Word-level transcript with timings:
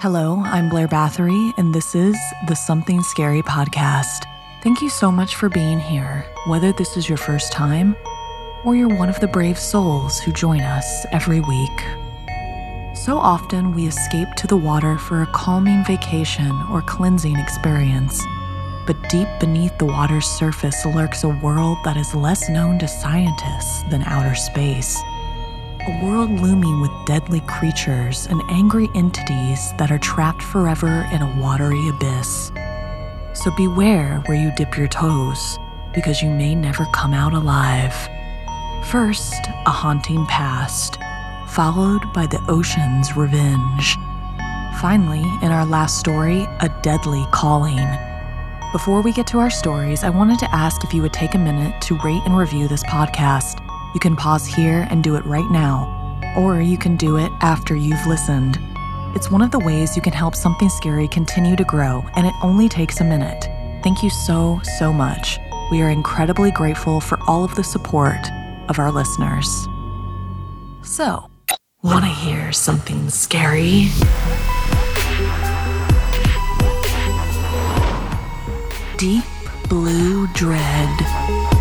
Hello, 0.00 0.40
I'm 0.46 0.70
Blair 0.70 0.88
Bathory, 0.88 1.52
and 1.58 1.74
this 1.74 1.94
is 1.94 2.16
the 2.48 2.54
Something 2.54 3.02
Scary 3.02 3.42
podcast. 3.42 4.24
Thank 4.62 4.80
you 4.80 4.88
so 4.88 5.12
much 5.12 5.34
for 5.34 5.50
being 5.50 5.78
here, 5.78 6.24
whether 6.46 6.72
this 6.72 6.96
is 6.96 7.06
your 7.06 7.18
first 7.18 7.52
time 7.52 7.94
or 8.64 8.74
you're 8.74 8.96
one 8.96 9.10
of 9.10 9.20
the 9.20 9.28
brave 9.28 9.58
souls 9.58 10.18
who 10.18 10.32
join 10.32 10.62
us 10.62 11.04
every 11.12 11.40
week. 11.40 11.84
So 12.96 13.18
often 13.18 13.74
we 13.74 13.86
escape 13.88 14.28
to 14.38 14.46
the 14.46 14.56
water 14.56 14.96
for 14.96 15.20
a 15.20 15.32
calming 15.34 15.84
vacation 15.84 16.50
or 16.70 16.80
cleansing 16.80 17.36
experience. 17.36 18.24
But 18.86 19.06
deep 19.10 19.28
beneath 19.38 19.76
the 19.76 19.84
water's 19.84 20.24
surface 20.24 20.82
lurks 20.86 21.24
a 21.24 21.28
world 21.28 21.76
that 21.84 21.98
is 21.98 22.14
less 22.14 22.48
known 22.48 22.78
to 22.78 22.88
scientists 22.88 23.82
than 23.90 24.02
outer 24.04 24.34
space 24.34 24.98
a 25.86 26.04
world 26.04 26.30
looming 26.30 26.80
with 26.80 26.90
deadly 27.06 27.40
creatures 27.40 28.26
and 28.26 28.42
angry 28.50 28.88
entities 28.94 29.72
that 29.78 29.90
are 29.90 29.98
trapped 29.98 30.42
forever 30.42 31.08
in 31.12 31.22
a 31.22 31.40
watery 31.40 31.88
abyss. 31.88 32.52
So 33.32 33.50
beware 33.56 34.22
where 34.26 34.36
you 34.36 34.52
dip 34.56 34.76
your 34.76 34.88
toes, 34.88 35.58
because 35.94 36.22
you 36.22 36.30
may 36.30 36.54
never 36.54 36.86
come 36.92 37.14
out 37.14 37.32
alive. 37.32 37.94
First, 38.86 39.46
a 39.66 39.70
haunting 39.70 40.26
past, 40.26 40.98
followed 41.48 42.12
by 42.12 42.26
the 42.26 42.44
ocean's 42.48 43.16
revenge. 43.16 43.96
Finally, 44.80 45.24
in 45.42 45.52
our 45.52 45.66
last 45.66 45.98
story, 45.98 46.46
a 46.60 46.68
deadly 46.82 47.24
calling. 47.32 47.88
Before 48.72 49.02
we 49.02 49.12
get 49.12 49.26
to 49.28 49.38
our 49.38 49.50
stories, 49.50 50.04
I 50.04 50.10
wanted 50.10 50.38
to 50.40 50.54
ask 50.54 50.84
if 50.84 50.94
you 50.94 51.02
would 51.02 51.12
take 51.12 51.34
a 51.34 51.38
minute 51.38 51.80
to 51.82 51.98
rate 52.04 52.22
and 52.24 52.36
review 52.36 52.68
this 52.68 52.84
podcast. 52.84 53.59
You 53.92 54.00
can 54.00 54.14
pause 54.14 54.46
here 54.46 54.86
and 54.90 55.02
do 55.02 55.16
it 55.16 55.24
right 55.26 55.50
now, 55.50 56.34
or 56.36 56.60
you 56.60 56.78
can 56.78 56.96
do 56.96 57.16
it 57.16 57.32
after 57.40 57.74
you've 57.74 58.06
listened. 58.06 58.58
It's 59.16 59.30
one 59.32 59.42
of 59.42 59.50
the 59.50 59.58
ways 59.58 59.96
you 59.96 60.02
can 60.02 60.12
help 60.12 60.36
something 60.36 60.68
scary 60.68 61.08
continue 61.08 61.56
to 61.56 61.64
grow, 61.64 62.04
and 62.14 62.24
it 62.24 62.34
only 62.42 62.68
takes 62.68 63.00
a 63.00 63.04
minute. 63.04 63.48
Thank 63.82 64.04
you 64.04 64.10
so, 64.10 64.60
so 64.78 64.92
much. 64.92 65.40
We 65.72 65.82
are 65.82 65.90
incredibly 65.90 66.52
grateful 66.52 67.00
for 67.00 67.18
all 67.26 67.42
of 67.42 67.54
the 67.56 67.64
support 67.64 68.30
of 68.68 68.78
our 68.78 68.92
listeners. 68.92 69.48
So, 70.82 71.28
want 71.82 72.04
to 72.04 72.10
hear 72.10 72.52
something 72.52 73.10
scary? 73.10 73.88
Deep 78.96 79.24
Blue 79.68 80.28
Dread. 80.34 81.59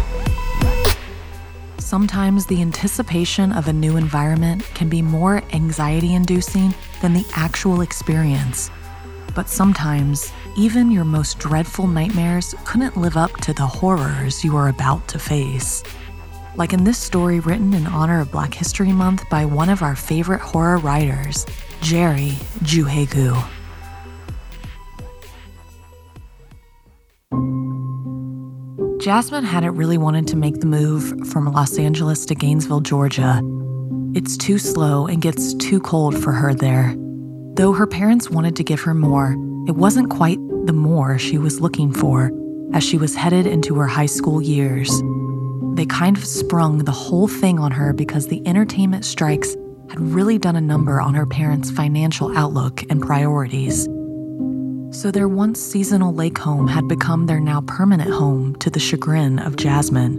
Sometimes 1.90 2.46
the 2.46 2.62
anticipation 2.62 3.52
of 3.52 3.68
a 3.68 3.74
new 3.74 3.98
environment 3.98 4.64
can 4.76 4.90
be 4.90 5.02
more 5.02 5.42
anxiety 5.54 6.14
inducing 6.14 6.72
than 7.02 7.14
the 7.14 7.26
actual 7.34 7.82
experience. 7.82 8.70
But 9.34 9.50
sometimes, 9.50 10.32
even 10.56 10.92
your 10.92 11.04
most 11.04 11.40
dreadful 11.40 11.88
nightmares 11.88 12.54
couldn't 12.64 12.96
live 12.96 13.18
up 13.18 13.36
to 13.38 13.54
the 13.54 13.66
horrors 13.66 14.44
you 14.44 14.56
are 14.56 14.70
about 14.70 15.08
to 15.08 15.18
face. 15.18 15.82
Like 16.56 16.74
in 16.74 16.84
this 16.84 17.00
story 17.00 17.40
written 17.40 17.74
in 17.74 17.88
honor 17.88 18.20
of 18.22 18.32
Black 18.32 18.54
History 18.54 18.92
Month 18.92 19.28
by 19.32 19.44
one 19.44 19.70
of 19.70 19.82
our 19.82 19.96
favorite 19.96 20.42
horror 20.42 20.78
writers, 20.78 21.48
Jerry 21.82 22.38
Juhegu. 22.66 23.59
Jasmine 29.00 29.46
hadn't 29.46 29.76
really 29.76 29.98
wanted 29.98 30.28
to 30.28 30.36
make 30.36 30.60
the 30.60 30.66
move 30.66 31.30
from 31.30 31.46
Los 31.46 31.80
Angeles 31.80 32.26
to 32.26 32.36
Gainesville, 32.36 32.82
Georgia. 32.82 33.42
It's 34.14 34.36
too 34.36 34.58
slow 34.58 35.08
and 35.08 35.22
gets 35.22 35.54
too 35.54 35.80
cold 35.80 36.22
for 36.22 36.34
her 36.34 36.54
there. 36.54 36.94
Though 37.54 37.72
her 37.72 37.88
parents 37.88 38.30
wanted 38.30 38.58
to 38.58 38.64
give 38.66 38.82
her 38.82 38.94
more, 38.94 39.38
it 39.70 39.78
wasn't 39.78 40.10
quite 40.10 40.38
the 40.66 40.74
more 40.74 41.18
she 41.18 41.38
was 41.38 41.62
looking 41.62 41.94
for 41.94 42.30
as 42.74 42.84
she 42.84 42.98
was 42.98 43.16
headed 43.16 43.48
into 43.48 43.76
her 43.76 43.88
high 43.88 44.06
school 44.06 44.42
years. 44.42 44.92
They 45.76 45.86
kind 45.86 46.18
of 46.18 46.26
sprung 46.26 46.80
the 46.80 46.92
whole 46.92 47.30
thing 47.30 47.58
on 47.58 47.72
her 47.72 47.94
because 47.94 48.28
the 48.28 48.46
entertainment 48.46 49.06
strikes 49.06 49.56
had 49.90 50.02
really 50.02 50.38
done 50.38 50.58
a 50.58 50.62
number 50.62 51.00
on 51.00 51.14
her 51.14 51.26
parents' 51.26 51.72
financial 51.72 52.38
outlook 52.38 52.84
and 52.90 53.02
priorities 53.02 53.88
so 54.92 55.12
their 55.12 55.28
once 55.28 55.62
seasonal 55.62 56.14
lake 56.14 56.38
home 56.38 56.68
had 56.68 56.88
become 56.88 57.26
their 57.26 57.40
now 57.40 57.62
permanent 57.62 58.10
home 58.10 58.56
to 58.56 58.70
the 58.70 58.80
chagrin 58.80 59.40
of 59.40 59.56
Jasmine. 59.56 60.16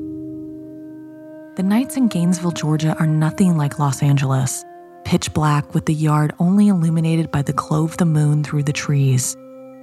The 1.56 1.62
nights 1.62 1.96
in 1.96 2.08
Gainesville, 2.08 2.52
Georgia 2.52 2.96
are 2.98 3.06
nothing 3.06 3.56
like 3.56 3.78
Los 3.78 4.02
Angeles, 4.02 4.64
pitch 5.04 5.32
black 5.34 5.74
with 5.74 5.86
the 5.86 5.94
yard 5.94 6.32
only 6.38 6.68
illuminated 6.68 7.30
by 7.30 7.42
the 7.42 7.52
glow 7.52 7.84
of 7.84 7.96
the 7.96 8.04
moon 8.04 8.44
through 8.44 8.62
the 8.62 8.72
trees. 8.72 9.36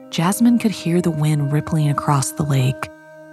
Jasmine 0.10 0.58
could 0.58 0.72
hear 0.72 1.02
the 1.02 1.12
wind 1.12 1.52
rippling 1.52 1.90
across 1.90 2.32
the 2.32 2.44
lake. 2.44 2.90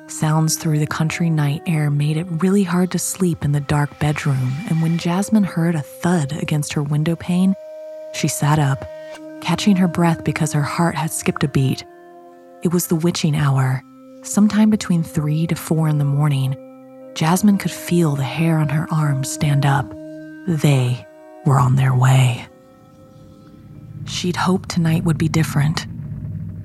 Sounds 0.09 0.57
through 0.57 0.81
the 0.81 0.87
country 0.87 1.31
night 1.31 1.63
air 1.67 1.89
made 1.91 2.17
it 2.17 2.27
really 2.43 2.65
hard 2.65 2.91
to 2.91 2.99
sleep 2.99 3.45
in 3.45 3.53
the 3.53 3.61
dark 3.61 3.97
bedroom, 4.01 4.53
and 4.69 4.83
when 4.83 4.99
Jasmine 4.99 5.45
heard 5.45 5.77
a 5.77 5.83
thud 5.83 6.33
against 6.33 6.73
her 6.73 6.83
window 6.83 7.15
pane, 7.17 7.55
she 8.13 8.29
sat 8.29 8.59
up 8.59 8.85
catching 9.45 9.77
her 9.77 9.87
breath 9.87 10.25
because 10.25 10.55
her 10.55 10.63
heart 10.63 10.95
had 10.95 11.11
skipped 11.11 11.45
a 11.45 11.49
beat. 11.49 11.85
It 12.63 12.73
was 12.73 12.87
the 12.87 12.97
witching 12.97 13.37
hour, 13.37 13.83
sometime 14.23 14.71
between 14.71 15.03
three 15.03 15.47
to 15.49 15.55
four 15.55 15.87
in 15.87 15.99
the 15.99 16.05
morning. 16.05 16.57
Jasmine 17.15 17.59
could 17.59 17.71
feel 17.71 18.17
the 18.17 18.25
hair 18.25 18.57
on 18.57 18.71
her 18.71 18.89
arms 18.91 19.31
stand 19.31 19.67
up. 19.67 19.93
They 20.49 21.07
were 21.45 21.61
on 21.61 21.77
their 21.77 21.95
way. 21.95 22.47
She'd 24.07 24.37
hoped 24.37 24.71
tonight 24.71 25.05
would 25.05 25.19
be 25.19 25.29
different. 25.29 25.87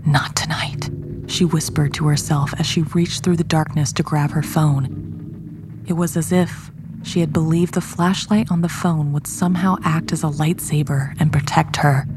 Not 0.07 0.37
tonight, 0.37 0.89
she 1.27 1.43
whispered 1.43 1.93
to 1.95 2.07
herself 2.07 2.53
as 2.59 2.65
she 2.65 2.83
reached 2.83 3.25
through 3.25 3.37
the 3.37 3.43
darkness 3.43 3.91
to 3.93 4.03
grab 4.03 4.31
her 4.31 4.41
phone. 4.41 5.83
It 5.85 5.93
was 5.93 6.15
as 6.15 6.31
if 6.31 6.71
she 7.03 7.19
had 7.19 7.33
believed 7.33 7.73
the 7.73 7.81
flashlight 7.81 8.49
on 8.49 8.61
the 8.61 8.69
phone 8.69 9.11
would 9.11 9.27
somehow 9.27 9.75
act 9.83 10.13
as 10.13 10.23
a 10.23 10.27
lightsaber 10.27 11.13
and 11.19 11.33
protect 11.33 11.75
her. 11.75 12.07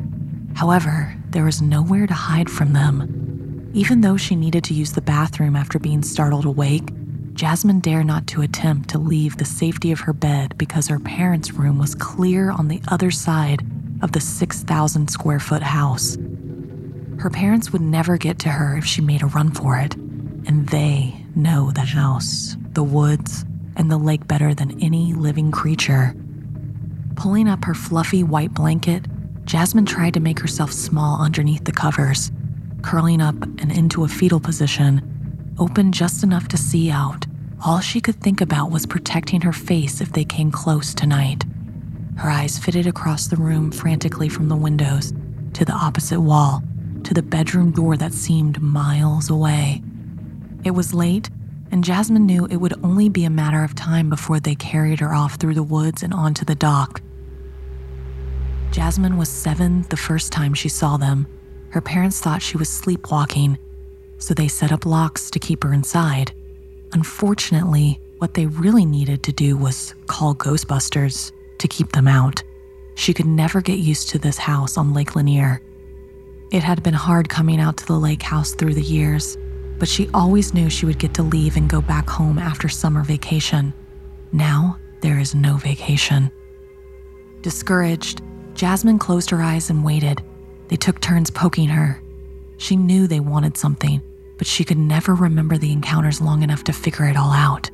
However, 0.55 1.17
there 1.31 1.45
was 1.45 1.63
nowhere 1.63 2.07
to 2.07 2.15
hide 2.15 2.51
from 2.51 2.73
them. 2.73 3.71
Even 3.75 4.03
though 4.03 4.17
she 4.17 4.37
needed 4.37 4.65
to 4.65 4.75
use 4.75 4.93
the 4.93 5.01
bathroom 5.01 5.57
after 5.57 5.79
being 5.79 6.03
startled 6.03 6.45
awake, 6.45 6.91
Jasmine 7.35 7.81
dared 7.81 8.07
not 8.07 8.27
to 8.29 8.43
attempt 8.43 8.91
to 8.91 8.99
leave 8.99 9.39
the 9.39 9.45
safety 9.45 9.91
of 9.93 10.01
her 10.01 10.13
bed 10.13 10.57
because 10.59 10.89
her 10.89 10.99
parents' 10.99 11.53
room 11.53 11.79
was 11.79 11.95
clear 11.95 12.51
on 12.51 12.69
the 12.69 12.83
other 12.89 13.11
side 13.11 13.67
of 14.03 14.13
the 14.13 14.21
6,000 14.21 15.09
square 15.09 15.41
foot 15.41 15.63
house. 15.63 16.19
Her 17.19 17.31
parents 17.31 17.73
would 17.73 17.81
never 17.81 18.19
get 18.19 18.39
to 18.41 18.51
her 18.51 18.77
if 18.77 18.85
she 18.85 19.01
made 19.01 19.23
a 19.23 19.27
run 19.27 19.53
for 19.53 19.79
it, 19.79 19.95
and 19.95 20.69
they 20.69 21.25
know 21.35 21.71
the 21.71 21.81
house, 21.81 22.57
the 22.73 22.83
woods, 22.83 23.45
and 23.77 23.91
the 23.91 23.99
lake 23.99 24.27
better 24.27 24.55
than 24.55 24.83
any 24.83 25.15
living 25.15 25.51
creature. 25.51 26.15
Pulling 27.17 27.49
up 27.49 27.65
her 27.65 27.75
fluffy 27.75 28.23
white 28.23 28.53
blanket, 28.53 29.07
Jasmine 29.45 29.87
tried 29.87 30.15
to 30.15 30.21
make 30.21 30.39
herself 30.39 30.73
small 30.73 31.21
underneath 31.21 31.65
the 31.65 31.73
covers, 31.73 32.31
curling 32.83 33.21
up 33.21 33.41
and 33.43 33.71
into 33.73 34.05
a 34.05 34.09
fetal 34.09 34.41
position, 34.41 35.55
open 35.59 35.93
just 35.93 36.23
enough 36.23 36.49
to 36.49 36.57
see 36.57 36.91
out, 36.91 37.27
All 37.65 37.81
she 37.81 38.01
could 38.01 38.21
think 38.21 38.41
about 38.41 38.71
was 38.73 38.87
protecting 38.87 39.41
her 39.43 39.53
face 39.53 40.01
if 40.01 40.13
they 40.13 40.25
came 40.25 40.51
close 40.51 40.95
tonight. 40.95 41.45
Her 42.17 42.29
eyes 42.29 42.59
fitted 42.59 42.87
across 42.87 43.29
the 43.29 43.37
room 43.37 43.71
frantically 43.71 44.29
from 44.29 44.49
the 44.49 44.57
windows 44.57 45.13
to 45.55 45.65
the 45.65 45.73
opposite 45.73 46.21
wall 46.21 46.63
to 47.05 47.15
the 47.15 47.23
bedroom 47.23 47.73
door 47.73 47.97
that 47.97 48.13
seemed 48.13 48.61
miles 48.61 49.31
away. 49.31 49.83
It 50.65 50.73
was 50.73 50.95
late, 50.95 51.31
and 51.71 51.85
Jasmine 51.85 52.27
knew 52.27 52.47
it 52.47 52.57
would 52.57 52.75
only 52.85 53.09
be 53.09 53.25
a 53.25 53.31
matter 53.31 53.65
of 53.65 53.75
time 53.75 54.09
before 54.09 54.41
they 54.41 54.55
carried 54.55 55.01
her 55.01 55.15
off 55.15 55.35
through 55.35 55.55
the 55.55 55.63
woods 55.63 56.03
and 56.03 56.13
onto 56.13 56.45
the 56.45 56.55
dock. 56.55 57.01
Jasmine 58.73 59.19
was 59.19 59.29
seven 59.29 59.85
the 59.91 59.99
first 59.99 60.33
time 60.33 60.55
she 60.55 60.71
saw 60.71 60.97
them. 60.97 61.27
Her 61.69 61.83
parents 61.83 62.21
thought 62.21 62.41
she 62.41 62.57
was 62.57 62.71
sleepwalking, 62.71 63.59
so 64.17 64.33
they 64.33 64.49
set 64.49 64.73
up 64.73 64.87
locks 64.87 65.31
to 65.31 65.39
keep 65.39 65.63
her 65.63 65.75
inside. 65.75 66.33
Unfortunately, 66.95 68.01
what 68.17 68.33
they 68.33 68.47
really 68.47 68.87
needed 68.87 69.23
to 69.25 69.33
do 69.33 69.59
was 69.59 69.95
call 70.07 70.35
Ghostbusters 70.35 71.33
to 71.59 71.69
keep 71.69 71.93
them 71.93 72.09
out. 72.09 72.43
She 72.95 73.13
could 73.13 73.27
never 73.27 73.61
get 73.61 73.79
used 73.79 74.09
to 74.11 74.19
this 74.19 74.39
house 74.39 74.79
on 74.79 74.95
Lake 74.95 75.17
Lanier. 75.17 75.61
It 76.51 76.63
had 76.63 76.83
been 76.83 76.95
hard 76.95 77.29
coming 77.29 77.61
out 77.61 77.77
to 77.77 77.87
the 77.87 77.99
lake 77.99 78.23
house 78.23 78.55
through 78.55 78.75
the 78.75 78.83
years, 78.83 79.37
but 79.79 79.89
she 79.89 80.09
always 80.15 80.55
knew 80.55 80.71
she 80.71 80.87
would 80.87 80.99
get 80.99 81.13
to 81.15 81.23
leave 81.23 81.59
and 81.59 81.69
go 81.69 81.83
back 81.83 82.09
home 82.09 82.39
after 82.39 82.71
summer 82.71 83.03
vacation. 83.03 83.75
Now, 84.33 84.79
there 85.03 85.19
is 85.19 85.35
no 85.35 85.57
vacation. 85.59 86.31
Discouraged, 87.43 88.23
Jasmine 88.55 88.99
closed 88.99 89.31
her 89.31 89.43
eyes 89.43 89.71
and 89.71 89.85
waited. 89.85 90.23
They 90.69 90.77
took 90.77 91.01
turns 91.01 91.31
poking 91.31 91.69
her. 91.69 92.01
She 92.59 92.77
knew 92.77 93.07
they 93.07 93.21
wanted 93.21 93.57
something, 93.57 94.01
but 94.39 94.47
she 94.47 94.65
could 94.65 94.79
never 94.79 95.15
remember 95.15 95.59
the 95.59 95.73
encounters 95.73 96.21
long 96.21 96.43
enough 96.43 96.65
to 96.65 96.73
figure 96.73 97.07
it 97.07 97.17
all 97.17 97.33
out. 97.33 97.71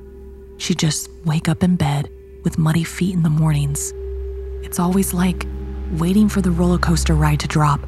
She'd 0.57 0.79
just 0.79 1.11
wake 1.25 1.49
up 1.49 1.63
in 1.63 1.77
bed 1.77 2.11
with 2.43 2.59
muddy 2.59 2.85
feet 2.85 3.15
in 3.15 3.23
the 3.23 3.31
mornings. 3.31 3.93
It's 4.63 4.79
always 4.79 5.13
like 5.15 5.47
waiting 5.93 6.29
for 6.29 6.41
the 6.41 6.51
roller 6.51 6.79
coaster 6.79 7.15
ride 7.15 7.41
to 7.41 7.49
drop. 7.49 7.81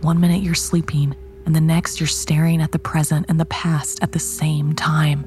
One 0.00 0.20
minute 0.20 0.42
you're 0.42 0.54
sleeping, 0.54 1.14
and 1.46 1.54
the 1.54 1.60
next 1.60 2.00
you're 2.00 2.06
staring 2.06 2.60
at 2.60 2.72
the 2.72 2.78
present 2.78 3.26
and 3.28 3.38
the 3.38 3.46
past 3.46 4.02
at 4.02 4.12
the 4.12 4.18
same 4.18 4.74
time. 4.74 5.24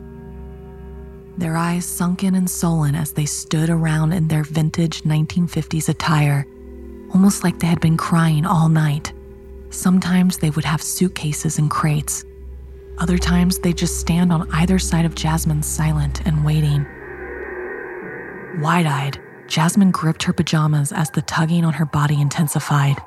Their 1.37 1.57
eyes 1.57 1.85
sunken 1.85 2.35
and 2.35 2.49
sullen 2.49 2.95
as 2.95 3.13
they 3.13 3.25
stood 3.25 3.69
around 3.69 4.13
in 4.13 4.27
their 4.27 4.43
vintage 4.43 5.01
1950s 5.03 5.89
attire, 5.89 6.45
almost 7.13 7.43
like 7.43 7.59
they 7.59 7.67
had 7.67 7.79
been 7.79 7.97
crying 7.97 8.45
all 8.45 8.69
night. 8.69 9.13
Sometimes 9.69 10.37
they 10.37 10.49
would 10.51 10.65
have 10.65 10.81
suitcases 10.81 11.57
and 11.57 11.69
crates. 11.69 12.25
Other 12.99 13.17
times 13.17 13.59
they'd 13.59 13.77
just 13.77 13.99
stand 13.99 14.31
on 14.31 14.49
either 14.51 14.77
side 14.79 15.05
of 15.05 15.15
Jasmine, 15.15 15.63
silent 15.63 16.25
and 16.25 16.45
waiting. 16.45 16.85
Wide 18.59 18.85
eyed, 18.85 19.19
Jasmine 19.47 19.91
gripped 19.91 20.23
her 20.23 20.33
pajamas 20.33 20.91
as 20.91 21.09
the 21.09 21.23
tugging 21.23 21.65
on 21.65 21.73
her 21.73 21.85
body 21.85 22.21
intensified. 22.21 22.97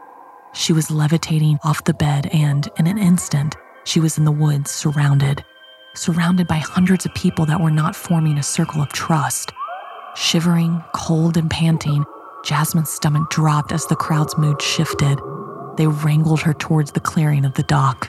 She 0.55 0.73
was 0.73 0.91
levitating 0.91 1.59
off 1.65 1.85
the 1.85 1.95
bed, 1.95 2.29
and 2.33 2.69
in 2.79 2.87
an 2.87 2.99
instant, 2.99 3.57
she 3.85 4.01
was 4.01 4.19
in 4.19 4.25
the 4.25 4.33
woods, 4.33 4.71
surrounded. 4.71 5.45
Surrounded 5.95 6.47
by 6.47 6.57
hundreds 6.57 7.07
of 7.07 7.15
people 7.15 7.47
that 7.47 7.61
were 7.61 7.71
not 7.71 7.95
forming 7.95 8.39
a 8.39 8.43
circle 8.43 8.83
of 8.83 8.89
trust. 8.89 9.53
Shivering, 10.17 10.83
cold, 10.93 11.37
and 11.37 11.51
panting, 11.51 12.05
Jasmine's 12.47 12.91
stomach 12.91 13.29
dropped 13.29 13.73
as 13.73 13.87
the 13.87 13.97
crowd's 13.97 14.39
mood 14.39 14.63
shifted. 14.63 15.21
They 15.77 15.89
wrangled 15.89 16.41
her 16.43 16.55
towards 16.55 16.93
the 16.93 17.01
clearing 17.01 17.45
of 17.45 17.55
the 17.55 17.65
dock. 17.65 18.09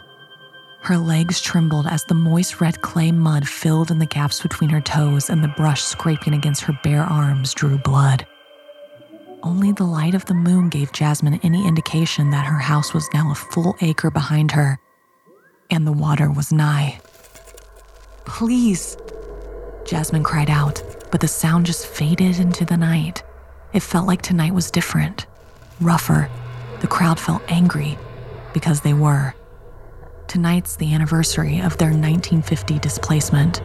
Her 0.82 0.96
legs 0.96 1.42
trembled 1.42 1.88
as 1.88 2.04
the 2.04 2.14
moist 2.14 2.62
red 2.62 2.84
clay 2.84 3.12
mud 3.12 3.48
filled 3.48 3.90
in 3.90 3.98
the 3.98 4.06
gaps 4.06 4.40
between 4.40 4.70
her 4.70 4.80
toes 4.80 5.32
and 5.32 5.44
the 5.44 5.48
brush 5.48 5.82
scraping 5.82 6.36
against 6.36 6.62
her 6.62 6.80
bare 6.84 7.02
arms 7.02 7.56
drew 7.56 7.80
blood. 7.80 8.28
Only 9.42 9.72
the 9.72 9.86
light 9.86 10.14
of 10.14 10.26
the 10.26 10.36
moon 10.36 10.70
gave 10.70 10.92
Jasmine 10.92 11.40
any 11.42 11.68
indication 11.68 12.30
that 12.30 12.46
her 12.46 12.60
house 12.60 12.94
was 12.94 13.10
now 13.16 13.32
a 13.32 13.36
full 13.36 13.76
acre 13.82 14.12
behind 14.12 14.52
her, 14.52 14.80
and 15.72 15.88
the 15.88 15.92
water 15.92 16.30
was 16.30 16.54
nigh. 16.54 17.02
Please, 18.26 18.98
Jasmine 19.84 20.24
cried 20.24 20.52
out, 20.52 20.84
but 21.10 21.22
the 21.22 21.28
sound 21.28 21.66
just 21.66 21.88
faded 21.88 22.40
into 22.40 22.66
the 22.66 22.78
night. 22.78 23.24
It 23.74 23.82
felt 23.82 24.08
like 24.08 24.22
tonight 24.22 24.54
was 24.54 24.72
different, 24.72 25.26
rougher. 25.82 26.30
The 26.80 26.88
crowd 26.88 27.20
felt 27.20 27.42
angry 27.48 27.98
because 28.54 28.82
they 28.82 28.94
were. 28.94 29.36
Tonight's 30.28 30.76
the 30.76 30.94
anniversary 30.94 31.60
of 31.60 31.78
their 31.78 31.90
1950 31.90 32.80
displacement. 32.80 33.62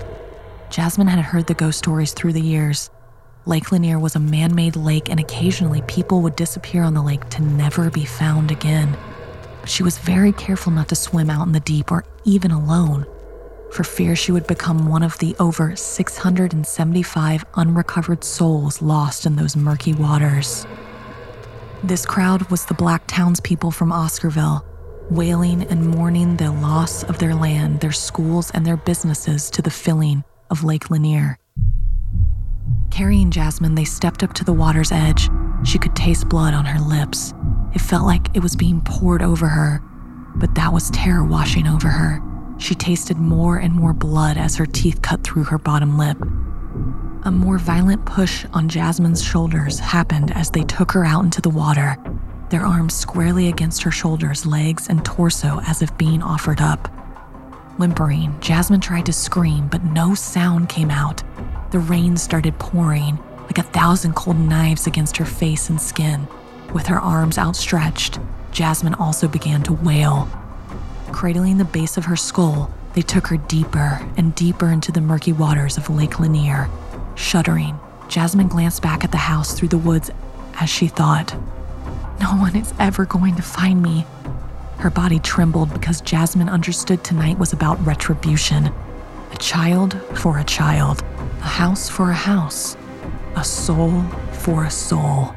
Jasmine 0.70 1.06
had 1.06 1.24
heard 1.24 1.46
the 1.46 1.54
ghost 1.54 1.78
stories 1.78 2.12
through 2.12 2.32
the 2.32 2.40
years. 2.40 2.90
Lake 3.44 3.72
Lanier 3.72 3.98
was 3.98 4.14
a 4.16 4.20
man 4.20 4.54
made 4.54 4.76
lake, 4.76 5.08
and 5.10 5.18
occasionally 5.18 5.82
people 5.82 6.20
would 6.22 6.36
disappear 6.36 6.82
on 6.82 6.94
the 6.94 7.02
lake 7.02 7.28
to 7.30 7.42
never 7.42 7.90
be 7.90 8.04
found 8.04 8.50
again. 8.50 8.96
She 9.64 9.82
was 9.82 9.98
very 9.98 10.32
careful 10.32 10.72
not 10.72 10.88
to 10.88 10.94
swim 10.94 11.30
out 11.30 11.46
in 11.46 11.52
the 11.52 11.60
deep 11.60 11.90
or 11.90 12.04
even 12.24 12.50
alone, 12.50 13.06
for 13.72 13.84
fear 13.84 14.14
she 14.14 14.32
would 14.32 14.46
become 14.46 14.86
one 14.86 15.02
of 15.02 15.16
the 15.18 15.34
over 15.38 15.74
675 15.74 17.44
unrecovered 17.54 18.22
souls 18.22 18.82
lost 18.82 19.24
in 19.24 19.36
those 19.36 19.56
murky 19.56 19.94
waters. 19.94 20.66
This 21.82 22.04
crowd 22.04 22.50
was 22.50 22.66
the 22.66 22.74
black 22.74 23.06
townspeople 23.06 23.70
from 23.70 23.90
Oscarville 23.90 24.64
wailing 25.10 25.62
and 25.64 25.88
mourning 25.88 26.36
the 26.36 26.50
loss 26.50 27.02
of 27.04 27.18
their 27.18 27.34
land, 27.34 27.80
their 27.80 27.92
schools, 27.92 28.50
and 28.52 28.64
their 28.64 28.76
businesses 28.76 29.50
to 29.50 29.60
the 29.60 29.70
filling 29.70 30.24
of 30.48 30.64
Lake 30.64 30.90
Lanier. 30.90 31.36
Carrying 32.90 33.30
Jasmine, 33.30 33.74
they 33.74 33.84
stepped 33.84 34.22
up 34.22 34.32
to 34.34 34.44
the 34.44 34.52
water's 34.52 34.92
edge. 34.92 35.28
She 35.64 35.78
could 35.78 35.96
taste 35.96 36.28
blood 36.28 36.54
on 36.54 36.64
her 36.64 36.80
lips. 36.80 37.34
It 37.74 37.80
felt 37.80 38.06
like 38.06 38.34
it 38.34 38.42
was 38.42 38.56
being 38.56 38.80
poured 38.80 39.22
over 39.22 39.48
her, 39.48 39.82
but 40.36 40.54
that 40.54 40.72
was 40.72 40.90
terror 40.90 41.24
washing 41.24 41.66
over 41.66 41.88
her. 41.88 42.22
She 42.62 42.76
tasted 42.76 43.18
more 43.18 43.56
and 43.56 43.74
more 43.74 43.92
blood 43.92 44.36
as 44.36 44.54
her 44.54 44.66
teeth 44.66 45.02
cut 45.02 45.24
through 45.24 45.42
her 45.44 45.58
bottom 45.58 45.98
lip. 45.98 46.16
A 47.24 47.30
more 47.32 47.58
violent 47.58 48.06
push 48.06 48.46
on 48.52 48.68
Jasmine's 48.68 49.20
shoulders 49.20 49.80
happened 49.80 50.30
as 50.30 50.48
they 50.48 50.62
took 50.62 50.92
her 50.92 51.04
out 51.04 51.24
into 51.24 51.40
the 51.40 51.50
water 51.50 51.96
their 52.50 52.64
arms 52.66 52.94
squarely 52.94 53.48
against 53.48 53.82
her 53.82 53.90
shoulders, 53.90 54.44
legs, 54.44 54.86
and 54.88 55.02
torso 55.06 55.58
as 55.66 55.80
if 55.80 55.96
being 55.96 56.22
offered 56.22 56.60
up. 56.60 56.86
Whimpering, 57.78 58.38
Jasmine 58.40 58.82
tried 58.82 59.06
to 59.06 59.12
scream, 59.12 59.68
but 59.68 59.82
no 59.84 60.14
sound 60.14 60.68
came 60.68 60.90
out. 60.90 61.22
The 61.70 61.78
rain 61.78 62.16
started 62.18 62.58
pouring, 62.58 63.18
like 63.44 63.56
a 63.56 63.62
thousand 63.62 64.14
cold 64.14 64.38
knives 64.38 64.86
against 64.86 65.16
her 65.16 65.24
face 65.24 65.70
and 65.70 65.80
skin. 65.80 66.28
With 66.74 66.86
her 66.88 67.00
arms 67.00 67.38
outstretched, 67.38 68.20
Jasmine 68.50 68.94
also 68.94 69.28
began 69.28 69.62
to 69.62 69.72
wail. 69.72 70.28
Cradling 71.12 71.58
the 71.58 71.64
base 71.64 71.96
of 71.96 72.06
her 72.06 72.16
skull, 72.16 72.70
they 72.94 73.02
took 73.02 73.28
her 73.28 73.36
deeper 73.36 74.00
and 74.16 74.34
deeper 74.34 74.70
into 74.70 74.90
the 74.90 75.00
murky 75.00 75.32
waters 75.32 75.76
of 75.76 75.88
Lake 75.88 76.18
Lanier. 76.18 76.68
Shuddering, 77.14 77.78
Jasmine 78.08 78.48
glanced 78.48 78.82
back 78.82 79.04
at 79.04 79.12
the 79.12 79.18
house 79.18 79.54
through 79.54 79.68
the 79.68 79.78
woods 79.78 80.10
as 80.54 80.68
she 80.68 80.88
thought, 80.88 81.34
no 82.22 82.36
one 82.36 82.54
is 82.54 82.72
ever 82.78 83.04
going 83.04 83.34
to 83.34 83.42
find 83.42 83.82
me. 83.82 84.06
Her 84.78 84.90
body 84.90 85.18
trembled 85.18 85.72
because 85.72 86.00
Jasmine 86.00 86.48
understood 86.48 87.02
tonight 87.02 87.36
was 87.36 87.52
about 87.52 87.84
retribution. 87.84 88.72
A 89.32 89.36
child 89.38 90.00
for 90.14 90.38
a 90.38 90.44
child, 90.44 91.02
a 91.40 91.46
house 91.46 91.88
for 91.88 92.10
a 92.10 92.14
house, 92.14 92.76
a 93.34 93.42
soul 93.42 94.02
for 94.32 94.64
a 94.64 94.70
soul. 94.70 95.34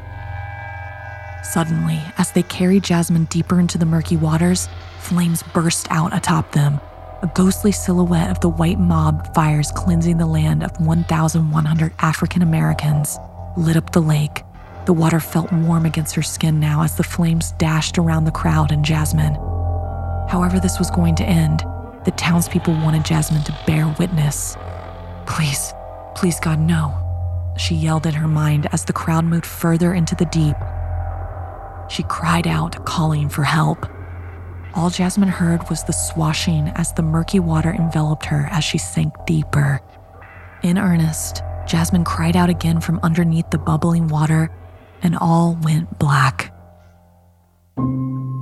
Suddenly, 1.44 2.00
as 2.20 2.32
they 2.34 2.44
carried 2.44 2.84
Jasmine 2.84 3.26
deeper 3.26 3.60
into 3.60 3.80
the 3.80 3.86
murky 3.88 4.16
waters, 4.16 4.70
flames 5.06 5.44
burst 5.54 5.88
out 5.92 6.16
atop 6.16 6.52
them. 6.52 6.80
A 7.22 7.32
ghostly 7.34 7.72
silhouette 7.72 8.30
of 8.30 8.40
the 8.42 8.50
white 8.50 8.80
mob 8.80 9.34
fires 9.34 9.72
cleansing 9.72 10.18
the 10.18 10.26
land 10.26 10.64
of 10.64 10.80
1,100 10.80 11.94
African 12.00 12.42
Americans 12.42 13.18
lit 13.58 13.78
up 13.78 13.92
the 13.92 14.02
lake, 14.02 14.44
the 14.86 14.94
water 14.94 15.20
felt 15.20 15.52
warm 15.52 15.86
against 15.86 16.14
her 16.16 16.22
skin 16.22 16.60
now 16.60 16.84
as 16.84 16.96
the 16.96 17.04
flames 17.04 17.54
dashed 17.54 17.98
around 17.98 18.26
the 18.26 18.32
crowd 18.32 18.72
and 18.72 18.86
Jasmine. 18.86 19.34
However, 20.28 20.60
this 20.60 20.78
was 20.78 20.92
going 20.92 21.16
to 21.16 21.24
end, 21.24 21.64
the 22.04 22.12
townspeople 22.12 22.74
wanted 22.74 23.06
Jasmine 23.06 23.44
to 23.44 23.60
bear 23.66 23.88
witness. 23.98 24.56
Please, 25.26 25.74
please, 26.16 26.40
God, 26.40 26.60
no, 26.60 27.54
she 27.58 27.74
yelled 27.74 28.06
in 28.06 28.14
her 28.14 28.28
mind 28.28 28.68
as 28.72 28.86
the 28.86 28.94
crowd 28.94 29.26
moved 29.26 29.46
further 29.46 29.94
into 29.94 30.16
the 30.16 30.26
deep. 30.26 30.56
She 31.90 32.04
cried 32.04 32.48
out, 32.48 32.86
calling 32.86 33.30
for 33.30 33.44
help. 33.44 33.88
All 34.76 34.90
Jasmine 34.90 35.30
heard 35.30 35.70
was 35.70 35.86
the 35.86 35.94
swashing 35.94 36.68
as 36.76 36.92
the 36.92 37.02
murky 37.02 37.40
water 37.40 37.74
enveloped 37.74 38.26
her 38.26 38.50
as 38.52 38.62
she 38.62 38.78
sank 38.78 39.14
deeper. 39.26 39.80
In 40.64 40.78
earnest, 40.78 41.42
Jasmine 41.66 42.04
cried 42.04 42.36
out 42.36 42.50
again 42.50 42.82
from 42.82 43.00
underneath 43.02 43.50
the 43.52 43.58
bubbling 43.58 44.10
water 44.10 44.52
and 45.02 45.16
all 45.16 45.58
went 45.62 45.98
black. 45.98 46.54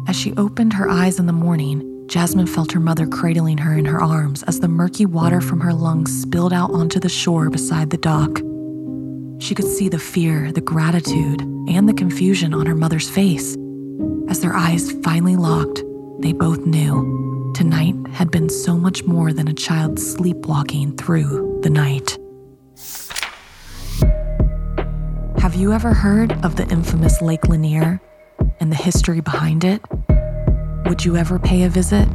As 0.07 0.19
she 0.19 0.33
opened 0.35 0.73
her 0.73 0.89
eyes 0.89 1.19
in 1.19 1.27
the 1.27 1.33
morning, 1.33 2.07
Jasmine 2.07 2.47
felt 2.47 2.71
her 2.71 2.79
mother 2.79 3.05
cradling 3.05 3.59
her 3.59 3.77
in 3.77 3.85
her 3.85 4.01
arms 4.01 4.41
as 4.43 4.59
the 4.59 4.67
murky 4.67 5.05
water 5.05 5.39
from 5.39 5.59
her 5.59 5.73
lungs 5.73 6.21
spilled 6.21 6.51
out 6.51 6.71
onto 6.71 6.99
the 6.99 7.09
shore 7.09 7.51
beside 7.51 7.91
the 7.91 7.97
dock. 7.97 8.39
She 9.39 9.53
could 9.53 9.67
see 9.67 9.87
the 9.87 9.99
fear, 9.99 10.51
the 10.51 10.61
gratitude, 10.61 11.41
and 11.69 11.87
the 11.87 11.93
confusion 11.93 12.55
on 12.55 12.65
her 12.65 12.75
mother's 12.75 13.09
face. 13.09 13.55
As 14.29 14.39
their 14.39 14.55
eyes 14.55 14.91
finally 15.03 15.35
locked, 15.35 15.83
they 16.23 16.31
both 16.31 16.65
knew 16.65 17.51
tonight 17.53 17.93
had 18.13 18.31
been 18.31 18.47
so 18.47 18.77
much 18.77 19.03
more 19.03 19.33
than 19.33 19.49
a 19.49 19.53
child 19.53 19.99
sleepwalking 19.99 20.95
through 20.95 21.59
the 21.63 21.69
night. 21.69 22.17
Have 25.41 25.53
you 25.53 25.73
ever 25.73 25.93
heard 25.93 26.31
of 26.45 26.55
the 26.55 26.65
infamous 26.69 27.21
Lake 27.21 27.49
Lanier 27.49 28.01
and 28.61 28.71
the 28.71 28.77
history 28.77 29.19
behind 29.19 29.65
it? 29.65 29.81
Would 30.85 31.03
you 31.03 31.17
ever 31.17 31.39
pay 31.39 31.63
a 31.63 31.69
visit 31.69 32.13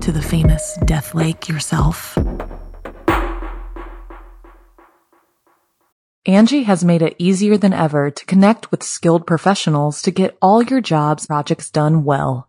to 0.00 0.10
the 0.10 0.20
famous 0.20 0.76
Death 0.84 1.14
Lake 1.14 1.48
yourself? 1.48 2.16
Angi 6.26 6.64
has 6.64 6.84
made 6.84 7.02
it 7.02 7.14
easier 7.18 7.56
than 7.56 7.72
ever 7.72 8.10
to 8.10 8.26
connect 8.26 8.72
with 8.72 8.82
skilled 8.82 9.28
professionals 9.28 10.02
to 10.02 10.10
get 10.10 10.36
all 10.42 10.60
your 10.60 10.80
jobs 10.80 11.28
projects 11.28 11.70
done 11.70 12.02
well. 12.02 12.48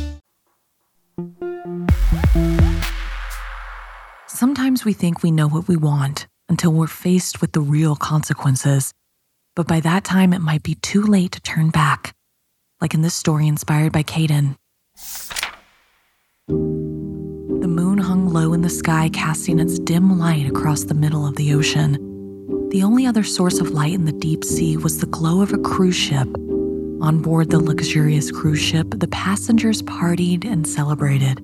Sometimes 4.27 4.83
we 4.83 4.93
think 4.93 5.21
we 5.21 5.29
know 5.31 5.47
what 5.47 5.67
we 5.67 5.75
want 5.75 6.27
until 6.49 6.73
we're 6.73 6.87
faced 6.87 7.41
with 7.41 7.51
the 7.51 7.61
real 7.61 7.95
consequences. 7.95 8.91
But 9.55 9.67
by 9.67 9.81
that 9.81 10.03
time, 10.03 10.33
it 10.33 10.39
might 10.39 10.63
be 10.63 10.75
too 10.75 11.01
late 11.03 11.33
to 11.33 11.41
turn 11.41 11.69
back, 11.69 12.15
like 12.79 12.93
in 12.93 13.01
this 13.01 13.13
story 13.13 13.47
inspired 13.47 13.91
by 13.91 14.03
Caden. 14.03 14.55
The 16.47 17.67
moon 17.67 17.99
hung 17.99 18.29
low 18.29 18.53
in 18.53 18.61
the 18.61 18.69
sky, 18.69 19.09
casting 19.09 19.59
its 19.59 19.77
dim 19.77 20.17
light 20.17 20.47
across 20.47 20.85
the 20.85 20.95
middle 20.95 21.27
of 21.27 21.35
the 21.35 21.53
ocean. 21.53 21.93
The 22.69 22.83
only 22.83 23.05
other 23.05 23.23
source 23.23 23.59
of 23.59 23.71
light 23.71 23.93
in 23.93 24.05
the 24.05 24.11
deep 24.11 24.43
sea 24.43 24.77
was 24.77 24.99
the 24.99 25.05
glow 25.05 25.41
of 25.41 25.53
a 25.53 25.57
cruise 25.57 25.95
ship. 25.95 26.27
On 27.01 27.19
board 27.19 27.49
the 27.49 27.59
luxurious 27.59 28.29
cruise 28.31 28.61
ship, 28.61 28.87
the 28.91 29.07
passengers 29.07 29.81
partied 29.81 30.45
and 30.45 30.67
celebrated. 30.67 31.39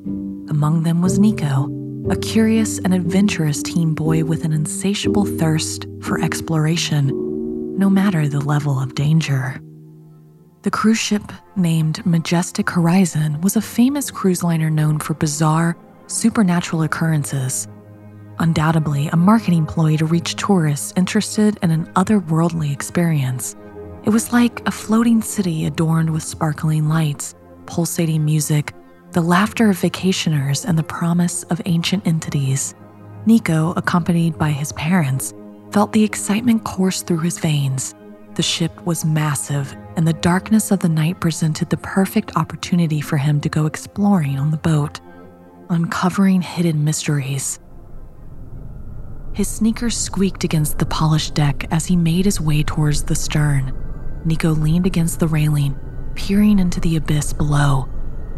Among 0.52 0.84
them 0.84 1.02
was 1.02 1.18
Nico, 1.18 1.68
a 2.12 2.16
curious 2.16 2.78
and 2.78 2.94
adventurous 2.94 3.64
teen 3.64 3.96
boy 3.96 4.24
with 4.24 4.46
an 4.46 4.54
insatiable 4.54 5.26
thirst 5.26 5.88
for 6.04 6.22
exploration, 6.22 7.08
no 7.76 7.90
matter 7.90 8.28
the 8.28 8.40
level 8.40 8.80
of 8.80 8.94
danger. 8.94 9.60
The 10.62 10.70
cruise 10.70 11.00
ship, 11.00 11.24
named 11.56 12.06
Majestic 12.06 12.70
Horizon, 12.70 13.42
was 13.42 13.56
a 13.56 13.62
famous 13.62 14.12
cruise 14.12 14.44
liner 14.44 14.70
known 14.70 15.00
for 15.00 15.16
bizarre, 15.16 15.76
supernatural 16.06 16.84
occurrences. 16.84 17.68
Undoubtedly, 18.38 19.08
a 19.08 19.18
marketing 19.18 19.66
ploy 19.66 19.98
to 19.98 20.06
reach 20.06 20.36
tourists 20.36 20.94
interested 20.96 21.58
in 21.64 21.72
an 21.72 21.88
otherworldly 21.96 22.72
experience. 22.72 23.56
It 24.08 24.14
was 24.14 24.32
like 24.32 24.66
a 24.66 24.72
floating 24.72 25.22
city 25.22 25.66
adorned 25.66 26.12
with 26.12 26.24
sparkling 26.24 26.88
lights, 26.88 27.36
pulsating 27.66 28.24
music, 28.24 28.74
the 29.12 29.20
laughter 29.20 29.70
of 29.70 29.76
vacationers, 29.76 30.64
and 30.64 30.78
the 30.78 30.84
promise 30.84 31.44
of 31.44 31.62
ancient 31.66 32.08
entities. 32.08 32.74
Nico, 33.26 33.74
accompanied 33.76 34.38
by 34.38 34.52
his 34.52 34.72
parents, 34.72 35.34
felt 35.74 35.92
the 35.92 36.06
excitement 36.06 36.64
course 36.64 37.02
through 37.02 37.20
his 37.20 37.38
veins. 37.38 37.96
The 38.36 38.44
ship 38.44 38.82
was 38.86 39.04
massive, 39.04 39.76
and 39.98 40.08
the 40.08 40.14
darkness 40.14 40.72
of 40.72 40.80
the 40.80 40.88
night 40.88 41.20
presented 41.20 41.70
the 41.70 41.76
perfect 41.76 42.38
opportunity 42.38 43.02
for 43.02 43.18
him 43.18 43.42
to 43.42 43.50
go 43.50 43.66
exploring 43.66 44.40
on 44.40 44.52
the 44.52 44.58
boat, 44.58 45.02
uncovering 45.70 46.42
hidden 46.42 46.86
mysteries. 46.86 47.60
His 49.34 49.50
sneakers 49.50 49.98
squeaked 49.98 50.46
against 50.46 50.80
the 50.80 50.86
polished 50.86 51.34
deck 51.34 51.68
as 51.72 51.88
he 51.88 51.98
made 51.98 52.24
his 52.24 52.40
way 52.40 52.64
towards 52.64 53.04
the 53.04 53.14
stern. 53.14 53.74
Nico 54.28 54.52
leaned 54.52 54.86
against 54.86 55.22
the 55.22 55.28
railing, 55.28 55.80
peering 56.14 56.60
into 56.60 56.82
the 56.82 56.98
abyss 56.98 57.32
below. 57.32 57.88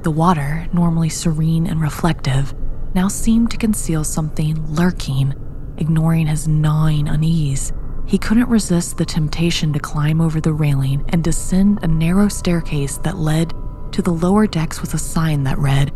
The 0.04 0.12
water, 0.12 0.68
normally 0.72 1.10
serene 1.10 1.66
and 1.66 1.82
reflective, 1.82 2.54
now 2.94 3.08
seemed 3.08 3.50
to 3.52 3.58
conceal 3.58 4.04
something 4.04 4.76
lurking, 4.76 5.34
ignoring 5.78 6.28
his 6.28 6.48
gnawing 6.48 7.08
unease. 7.08 7.74
He 8.06 8.20
couldn't 8.20 8.50
resist 8.50 8.98
the 8.98 9.06
temptation 9.06 9.74
to 9.74 9.80
climb 9.80 10.22
over 10.22 10.40
the 10.40 10.54
railing 10.54 11.04
and 11.10 11.24
descend 11.24 11.80
a 11.82 11.88
narrow 11.88 12.28
staircase 12.28 12.98
that 13.00 13.18
led 13.18 13.52
to 13.92 14.04
the 14.04 14.14
lower 14.14 14.46
decks 14.46 14.82
with 14.82 14.94
a 14.94 15.00
sign 15.00 15.44
that 15.46 15.58
read, 15.58 15.92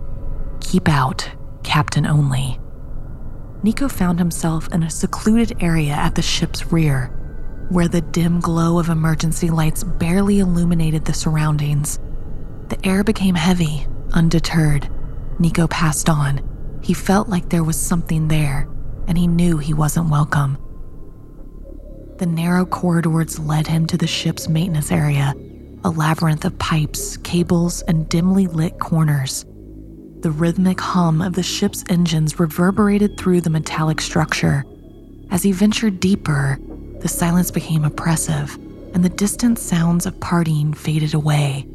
Keep 0.60 0.90
out, 0.90 1.30
Captain 1.62 2.08
Only. 2.08 2.60
Nico 3.62 3.88
found 3.88 4.18
himself 4.18 4.68
in 4.74 4.82
a 4.82 4.90
secluded 4.90 5.56
area 5.62 5.94
at 5.94 6.16
the 6.16 6.22
ship's 6.24 6.72
rear, 6.72 7.12
where 7.70 7.88
the 7.88 8.02
dim 8.02 8.40
glow 8.40 8.80
of 8.80 8.90
emergency 8.90 9.50
lights 9.50 9.84
barely 9.84 10.40
illuminated 10.40 11.06
the 11.06 11.14
surroundings. 11.14 12.00
The 12.70 12.86
air 12.86 13.04
became 13.04 13.36
heavy, 13.36 13.86
undeterred. 14.14 14.90
Nico 15.40 15.68
passed 15.68 16.10
on. 16.10 16.42
He 16.82 16.94
felt 16.94 17.30
like 17.30 17.50
there 17.50 17.64
was 17.64 17.80
something 17.80 18.28
there, 18.28 18.68
and 19.08 19.18
he 19.18 19.28
knew 19.28 19.58
he 19.58 19.74
wasn't 19.74 20.10
welcome. 20.10 20.58
The 22.18 22.26
narrow 22.26 22.66
corridors 22.66 23.40
led 23.40 23.68
him 23.68 23.88
to 23.88 23.98
the 23.98 24.08
ship's 24.08 24.48
maintenance 24.48 24.92
area, 24.92 25.34
a 25.84 25.90
labyrinth 25.90 26.46
of 26.46 26.58
pipes, 26.60 27.18
cables, 27.18 27.82
and 27.84 28.08
dimly 28.08 28.48
lit 28.48 28.80
corners. 28.80 29.46
The 30.20 30.32
rhythmic 30.32 30.80
hum 30.80 31.22
of 31.22 31.34
the 31.34 31.44
ship's 31.44 31.84
engines 31.90 32.40
reverberated 32.40 33.18
through 33.18 33.42
the 33.42 33.50
metallic 33.50 34.00
structure. 34.00 34.64
As 35.32 35.44
he 35.44 35.52
ventured 35.52 36.00
deeper, 36.00 36.60
the 37.04 37.10
silence 37.10 37.52
became 37.52 37.84
oppressive, 37.84 38.56
and 38.94 39.04
the 39.04 39.10
distant 39.10 39.60
sounds 39.60 40.06
of 40.06 40.14
partying 40.22 40.74
faded 40.74 41.14
away. 41.14 41.68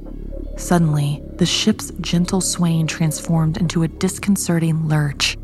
Suddenly, 0.57 1.23
the 1.37 1.45
ship's 1.45 1.91
gentle 2.01 2.41
swaying 2.41 2.87
transformed 2.87 3.59
into 3.59 3.83
a 3.83 3.89
disconcerting 3.89 4.89
lurch. 4.89 5.37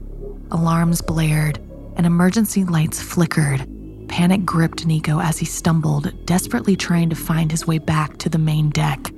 Alarms 0.51 1.03
blared, 1.03 1.61
and 1.97 2.07
emergency 2.07 2.65
lights 2.65 3.03
flickered. 3.03 3.69
Panic 4.09 4.47
gripped 4.47 4.87
Nico 4.87 5.21
as 5.21 5.39
he 5.39 5.45
stumbled, 5.45 6.11
desperately 6.25 6.77
trying 6.77 7.11
to 7.11 7.17
find 7.17 7.51
his 7.51 7.67
way 7.67 7.77
back 7.77 8.17
to 8.19 8.31
the 8.31 8.39
main 8.39 8.71
deck. 8.71 9.13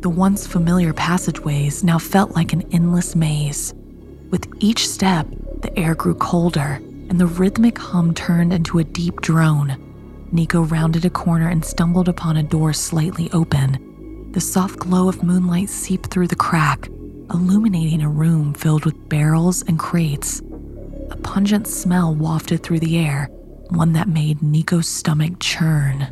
The 0.00 0.08
once 0.08 0.46
familiar 0.46 0.94
passageways 0.94 1.84
now 1.84 1.98
felt 1.98 2.34
like 2.34 2.54
an 2.54 2.66
endless 2.72 3.14
maze. 3.14 3.74
With 4.30 4.50
each 4.60 4.88
step, 4.88 5.26
the 5.60 5.78
air 5.78 5.94
grew 5.94 6.14
colder, 6.14 6.80
and 7.10 7.20
the 7.20 7.26
rhythmic 7.26 7.76
hum 7.76 8.14
turned 8.14 8.54
into 8.54 8.78
a 8.78 8.84
deep 8.84 9.20
drone. 9.20 9.88
Nico 10.32 10.62
rounded 10.62 11.04
a 11.04 11.10
corner 11.10 11.48
and 11.48 11.64
stumbled 11.64 12.08
upon 12.08 12.36
a 12.36 12.42
door 12.42 12.72
slightly 12.72 13.30
open. 13.32 14.30
The 14.32 14.40
soft 14.40 14.78
glow 14.78 15.08
of 15.08 15.24
moonlight 15.24 15.68
seeped 15.68 16.10
through 16.10 16.28
the 16.28 16.36
crack, 16.36 16.88
illuminating 17.34 18.00
a 18.00 18.08
room 18.08 18.54
filled 18.54 18.84
with 18.84 19.08
barrels 19.08 19.62
and 19.62 19.78
crates. 19.78 20.40
A 21.10 21.16
pungent 21.16 21.66
smell 21.66 22.14
wafted 22.14 22.62
through 22.62 22.78
the 22.78 22.98
air, 22.98 23.28
one 23.70 23.92
that 23.94 24.08
made 24.08 24.40
Nico's 24.40 24.86
stomach 24.86 25.32
churn. 25.40 26.06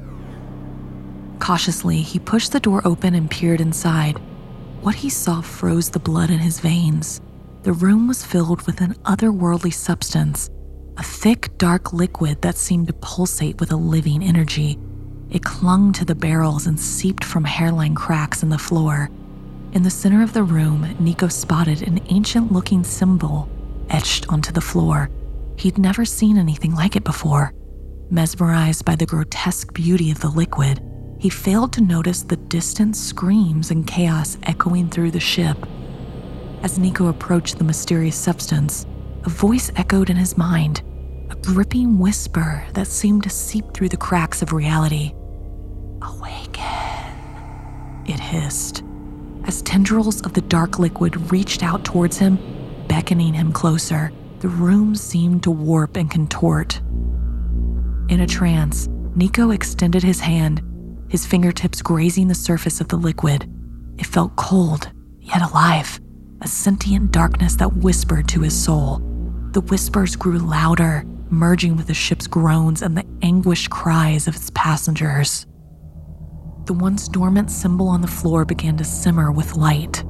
Cautiously, 1.39 2.03
he 2.03 2.19
pushed 2.19 2.51
the 2.51 2.61
door 2.61 2.83
open 2.85 3.15
and 3.15 3.31
peered 3.31 3.61
inside. 3.61 4.19
What 4.81 4.97
he 4.97 5.11
saw 5.11 5.41
froze 5.41 5.91
the 5.91 6.01
blood 6.01 6.31
in 6.31 6.39
his 6.39 6.59
veins. 6.59 7.21
The 7.63 7.73
room 7.73 8.09
was 8.09 8.25
filled 8.25 8.67
with 8.67 8.81
an 8.81 8.95
otherworldly 9.05 9.73
substance, 9.73 10.51
a 10.99 11.03
thick, 11.03 11.57
dark 11.59 11.93
liquid 11.93 12.43
that 12.43 12.57
seemed 12.57 12.89
to 12.89 12.93
pulsate 12.95 13.61
with 13.61 13.71
a 13.71 13.77
living 13.77 14.23
energy. 14.23 14.77
It 15.31 15.45
clung 15.45 15.93
to 15.93 16.05
the 16.05 16.15
barrels 16.15 16.67
and 16.67 16.79
seeped 16.79 17.23
from 17.23 17.45
hairline 17.45 17.95
cracks 17.95 18.43
in 18.43 18.49
the 18.49 18.59
floor. 18.59 19.09
In 19.73 19.85
the 19.85 19.91
center 19.91 20.23
of 20.23 20.33
the 20.33 20.43
room, 20.43 20.97
Nico 20.99 21.29
spotted 21.29 21.83
an 21.83 22.01
ancient 22.09 22.51
looking 22.51 22.83
symbol 22.83 23.49
etched 23.91 24.29
onto 24.29 24.53
the 24.53 24.61
floor. 24.61 25.09
He'd 25.57 25.79
never 25.79 26.05
seen 26.05 26.37
anything 26.37 26.75
like 26.75 26.97
it 26.97 27.05
before. 27.05 27.55
Mesmerized 28.11 28.85
by 28.85 28.97
the 28.97 29.07
grotesque 29.07 29.73
beauty 29.73 30.11
of 30.11 30.21
the 30.21 30.29
liquid, 30.29 30.83
he 31.19 31.31
failed 31.31 31.73
to 31.75 31.81
notice 31.81 32.23
the 32.23 32.37
distant 32.37 32.97
screams 32.97 33.71
and 33.71 33.87
chaos 33.87 34.37
echoing 34.43 34.89
through 34.89 35.13
the 35.13 35.21
ship. 35.21 35.57
As 36.63 36.79
Nico 36.79 37.07
approached 37.07 37.59
the 37.59 37.65
mysterious 37.65 38.17
substance, 38.17 38.85
a 39.25 39.29
voice 39.29 39.71
echoed 39.77 40.11
in 40.11 40.17
his 40.17 40.37
mind, 40.37 40.83
a 41.39 41.47
gripping 41.47 41.99
whisper 41.99 42.65
that 42.75 42.87
seemed 42.87 43.23
to 43.23 43.31
seep 43.31 43.73
through 43.73 43.89
the 43.89 43.97
cracks 43.97 44.43
of 44.43 44.53
reality. 44.53 45.13
Awaken, 46.03 47.15
it 48.07 48.21
hissed. 48.21 48.83
As 49.45 49.63
tendrils 49.63 50.21
of 50.23 50.35
the 50.35 50.41
dark 50.43 50.79
liquid 50.79 51.31
reached 51.33 51.63
out 51.63 51.85
towards 51.85 52.19
him, 52.19 52.39
beckoning 52.87 53.35
him 53.35 53.53
closer, 53.53 54.13
the 54.41 54.49
room 54.49 54.95
seemed 54.95 55.43
to 55.43 55.51
warp 55.51 55.97
and 55.97 56.11
contort. 56.11 56.81
In 58.09 58.21
a 58.21 58.27
trance, 58.27 58.89
Nico 59.15 59.51
extended 59.51 60.03
his 60.03 60.21
hand, 60.21 60.63
his 61.09 61.27
fingertips 61.27 61.83
grazing 61.83 62.29
the 62.29 62.35
surface 62.35 62.81
of 62.81 62.89
the 62.89 62.97
liquid. 62.97 63.51
It 63.99 64.07
felt 64.07 64.37
cold, 64.37 64.91
yet 65.21 65.43
alive, 65.43 66.01
a 66.41 66.49
sentient 66.49 67.11
darkness 67.11 67.57
that 67.57 67.77
whispered 67.77 68.29
to 68.29 68.43
his 68.43 68.55
soul. 68.61 68.99
The 69.53 69.61
whispers 69.63 70.15
grew 70.15 70.39
louder, 70.39 71.05
merging 71.31 71.77
with 71.77 71.87
the 71.87 71.95
ship's 71.95 72.27
groans 72.27 72.83
and 72.83 72.97
the 72.97 73.07
anguished 73.23 73.71
cries 73.71 74.27
of 74.29 74.37
its 74.37 74.51
passengers. 74.51 75.47
The 76.67 76.75
once 76.75 77.09
dormant 77.09 77.51
symbol 77.51 77.89
on 77.89 78.03
the 78.03 78.07
floor 78.07 78.45
began 78.45 78.77
to 78.77 78.85
simmer 78.85 79.33
with 79.33 79.57
light. 79.57 80.05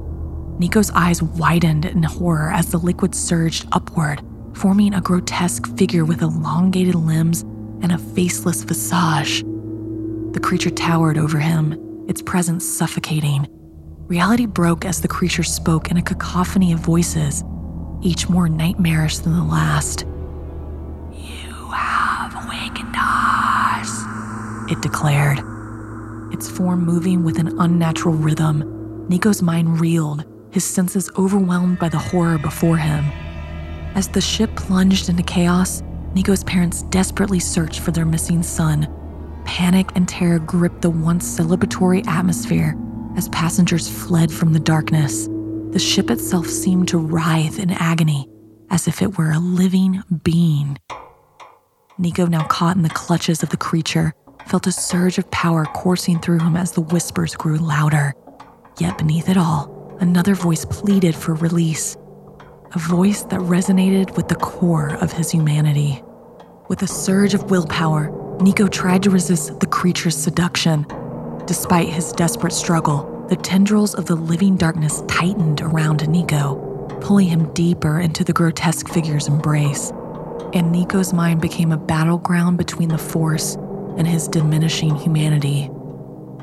Nico's 0.59 0.91
eyes 0.91 1.23
widened 1.23 1.85
in 1.85 2.03
horror 2.03 2.51
as 2.51 2.69
the 2.69 2.77
liquid 2.77 3.15
surged 3.15 3.67
upward, 3.71 4.21
forming 4.53 4.93
a 4.93 5.01
grotesque 5.01 5.65
figure 5.77 6.03
with 6.03 6.21
elongated 6.21 6.95
limbs 6.95 7.41
and 7.81 7.93
a 7.93 7.97
faceless 7.97 8.63
visage. 8.63 9.43
The 10.33 10.39
creature 10.41 10.69
towered 10.69 11.17
over 11.17 11.39
him, 11.39 12.05
its 12.09 12.21
presence 12.21 12.67
suffocating. 12.67 13.47
Reality 14.07 14.45
broke 14.45 14.83
as 14.83 15.01
the 15.01 15.07
creature 15.07 15.43
spoke 15.43 15.91
in 15.91 15.97
a 15.97 16.01
cacophony 16.01 16.73
of 16.73 16.79
voices, 16.79 17.43
each 18.01 18.27
more 18.27 18.49
nightmarish 18.49 19.19
than 19.19 19.33
the 19.33 19.43
last. 19.43 20.05
It 24.69 24.81
declared, 24.81 25.39
its 26.33 26.49
form 26.49 26.85
moving 26.85 27.23
with 27.23 27.39
an 27.39 27.59
unnatural 27.59 28.15
rhythm. 28.15 29.07
Nico's 29.09 29.41
mind 29.41 29.79
reeled, 29.79 30.25
his 30.51 30.63
senses 30.63 31.09
overwhelmed 31.17 31.79
by 31.79 31.89
the 31.89 31.97
horror 31.97 32.37
before 32.37 32.77
him. 32.77 33.05
As 33.95 34.07
the 34.07 34.21
ship 34.21 34.55
plunged 34.55 35.09
into 35.09 35.23
chaos, 35.23 35.81
Nico's 36.13 36.43
parents 36.43 36.83
desperately 36.83 37.39
searched 37.39 37.79
for 37.79 37.91
their 37.91 38.05
missing 38.05 38.43
son. 38.43 38.87
Panic 39.45 39.89
and 39.95 40.07
terror 40.07 40.39
gripped 40.39 40.81
the 40.81 40.89
once 40.89 41.39
celebratory 41.39 42.05
atmosphere 42.07 42.75
as 43.15 43.29
passengers 43.29 43.89
fled 43.89 44.31
from 44.31 44.53
the 44.53 44.59
darkness. 44.59 45.27
The 45.71 45.79
ship 45.79 46.09
itself 46.09 46.47
seemed 46.47 46.87
to 46.89 46.97
writhe 46.97 47.59
in 47.59 47.71
agony, 47.71 48.27
as 48.69 48.87
if 48.87 49.01
it 49.01 49.17
were 49.17 49.31
a 49.31 49.39
living 49.39 50.03
being. 50.23 50.77
Nico, 51.97 52.25
now 52.27 52.45
caught 52.45 52.75
in 52.75 52.83
the 52.83 52.89
clutches 52.89 53.43
of 53.43 53.49
the 53.49 53.57
creature, 53.57 54.13
felt 54.49 54.65
a 54.65 54.71
surge 54.71 55.19
of 55.19 55.29
power 55.29 55.63
coursing 55.65 56.19
through 56.19 56.39
him 56.39 56.57
as 56.57 56.71
the 56.71 56.81
whispers 56.81 57.35
grew 57.35 57.57
louder. 57.57 58.13
Yet 58.79 58.97
beneath 58.97 59.29
it 59.29 59.37
all, 59.37 59.95
another 59.99 60.33
voice 60.33 60.65
pleaded 60.65 61.15
for 61.15 61.35
release 61.35 61.95
a 62.75 62.79
voice 62.79 63.23
that 63.23 63.39
resonated 63.39 64.15
with 64.15 64.27
the 64.27 64.35
core 64.35 64.95
of 65.01 65.11
his 65.11 65.31
humanity. 65.31 66.03
With 66.67 66.83
a 66.83 66.87
surge 66.87 67.33
of 67.33 67.49
willpower, 67.49 68.11
Nico 68.41 68.67
tried 68.67 69.01
to 69.03 69.09
resist 69.09 69.59
the 69.59 69.65
creature's 69.65 70.15
seduction. 70.15 70.85
Despite 71.47 71.89
his 71.89 72.11
desperate 72.11 72.53
struggle, 72.53 73.25
the 73.27 73.35
tendrils 73.37 73.95
of 73.95 74.05
the 74.05 74.15
living 74.15 74.55
darkness 74.55 75.01
tightened 75.07 75.61
around 75.61 76.07
Nico, 76.07 76.57
pulling 77.01 77.27
him 77.27 77.51
deeper 77.53 77.99
into 77.99 78.23
the 78.23 78.33
grotesque 78.33 78.87
figure's 78.87 79.27
embrace. 79.27 79.91
And 80.53 80.71
Nico's 80.71 81.11
mind 81.11 81.41
became 81.41 81.71
a 81.71 81.77
battleground 81.77 82.59
between 82.59 82.89
the 82.89 82.99
Force 82.99 83.57
and 83.99 84.07
his 84.07 84.27
diminishing 84.27 84.95
humanity. 84.95 85.69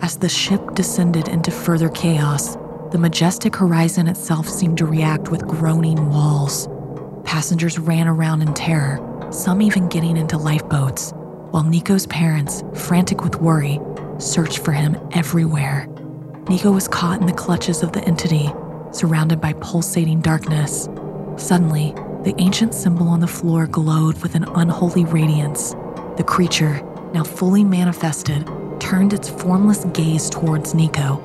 As 0.02 0.18
the 0.18 0.28
ship 0.28 0.74
descended 0.74 1.26
into 1.26 1.50
further 1.50 1.88
chaos, 1.88 2.56
the 2.92 2.98
majestic 2.98 3.56
horizon 3.56 4.06
itself 4.06 4.48
seemed 4.48 4.78
to 4.78 4.86
react 4.86 5.30
with 5.30 5.48
groaning 5.48 6.10
walls. 6.10 6.68
Passengers 7.24 7.78
ran 7.78 8.06
around 8.06 8.42
in 8.42 8.54
terror, 8.54 9.00
some 9.32 9.60
even 9.60 9.88
getting 9.88 10.16
into 10.16 10.36
lifeboats, 10.36 11.12
while 11.50 11.64
Nico's 11.64 12.06
parents, 12.06 12.62
frantic 12.74 13.24
with 13.24 13.40
worry, 13.40 13.80
searched 14.18 14.58
for 14.58 14.72
him 14.72 14.96
everywhere. 15.12 15.88
Nico 16.48 16.70
was 16.70 16.86
caught 16.86 17.20
in 17.20 17.26
the 17.26 17.32
clutches 17.32 17.82
of 17.82 17.92
the 17.92 18.04
entity, 18.04 18.52
surrounded 18.92 19.40
by 19.40 19.54
pulsating 19.54 20.20
darkness. 20.20 20.88
Suddenly, 21.36 21.92
the 22.22 22.34
ancient 22.38 22.74
symbol 22.74 23.08
on 23.08 23.20
the 23.20 23.26
floor 23.26 23.66
glowed 23.66 24.22
with 24.22 24.34
an 24.34 24.44
unholy 24.44 25.04
radiance. 25.04 25.74
The 26.16 26.24
creature, 26.24 26.80
now 27.12 27.24
fully 27.24 27.64
manifested, 27.64 28.48
turned 28.80 29.12
its 29.12 29.28
formless 29.28 29.84
gaze 29.86 30.30
towards 30.30 30.74
Nico 30.74 31.20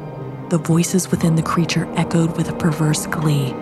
the 0.51 0.57
voices 0.57 1.09
within 1.09 1.35
the 1.35 1.41
creature 1.41 1.87
echoed 1.95 2.35
with 2.35 2.49
a 2.49 2.53
perverse 2.53 3.07
glee. 3.07 3.55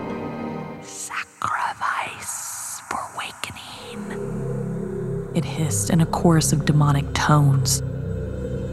Sacrifice 0.82 2.82
for 2.90 3.00
awakening. 3.14 5.30
It 5.36 5.46
hissed 5.46 5.92
in 5.92 6.02
a 6.02 6.08
chorus 6.08 6.52
of 6.52 6.66
demonic 6.66 7.14
tones. 7.14 7.82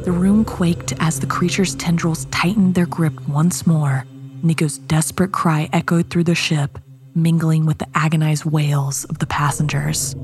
The 0.06 0.12
room 0.12 0.46
quaked 0.46 0.94
as 0.98 1.20
the 1.20 1.26
creature's 1.26 1.74
tendrils 1.74 2.24
tightened 2.30 2.74
their 2.74 2.86
grip 2.86 3.28
once 3.28 3.66
more. 3.66 4.06
Nico's 4.42 4.78
desperate 4.78 5.32
cry 5.32 5.68
echoed 5.74 6.08
through 6.08 6.24
the 6.24 6.34
ship, 6.34 6.78
mingling 7.14 7.66
with 7.66 7.76
the 7.76 7.88
agonized 7.94 8.46
wails 8.46 9.04
of 9.04 9.18
the 9.18 9.26
passengers. 9.26 10.16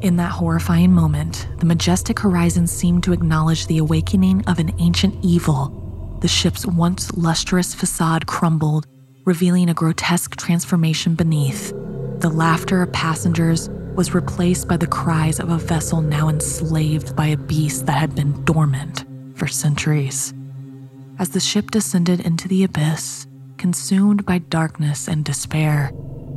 In 0.00 0.16
that 0.16 0.32
horrifying 0.32 0.92
moment, 0.92 1.46
the 1.58 1.66
majestic 1.66 2.18
horizon 2.20 2.66
seemed 2.66 3.04
to 3.04 3.12
acknowledge 3.12 3.66
the 3.66 3.78
awakening 3.78 4.42
of 4.46 4.58
an 4.58 4.72
ancient 4.78 5.14
evil 5.22 5.76
the 6.20 6.28
ship's 6.28 6.66
once 6.66 7.10
lustrous 7.16 7.74
facade 7.74 8.26
crumbled, 8.26 8.86
revealing 9.24 9.70
a 9.70 9.74
grotesque 9.74 10.36
transformation 10.36 11.14
beneath. 11.14 11.70
The 12.20 12.28
laughter 12.28 12.82
of 12.82 12.92
passengers 12.92 13.70
was 13.94 14.14
replaced 14.14 14.68
by 14.68 14.76
the 14.76 14.86
cries 14.86 15.40
of 15.40 15.48
a 15.48 15.56
vessel 15.56 16.02
now 16.02 16.28
enslaved 16.28 17.16
by 17.16 17.28
a 17.28 17.38
beast 17.38 17.86
that 17.86 17.98
had 17.98 18.14
been 18.14 18.44
dormant 18.44 19.06
for 19.34 19.46
centuries. 19.46 20.34
As 21.18 21.30
the 21.30 21.40
ship 21.40 21.70
descended 21.70 22.20
into 22.20 22.48
the 22.48 22.64
abyss, 22.64 23.26
consumed 23.56 24.26
by 24.26 24.38
darkness 24.38 25.08
and 25.08 25.24
despair, 25.24 25.90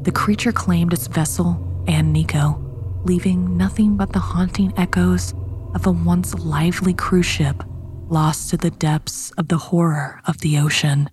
the 0.04 0.12
creature 0.14 0.54
claimed 0.54 0.94
its 0.94 1.08
vessel 1.08 1.84
and 1.88 2.14
Nico. 2.14 2.73
Leaving 3.06 3.58
nothing 3.58 3.98
but 3.98 4.14
the 4.14 4.20
haunting 4.20 4.74
echoes 4.78 5.34
of 5.76 5.86
a 5.86 5.92
once 5.92 6.34
lively 6.36 6.94
cruise 6.94 7.26
ship 7.26 7.64
lost 8.10 8.50
to 8.50 8.58
the 8.58 8.70
depths 8.72 9.32
of 9.32 9.48
the 9.48 9.58
horror 9.58 10.22
of 10.26 10.40
the 10.40 10.58
ocean. 10.58 11.10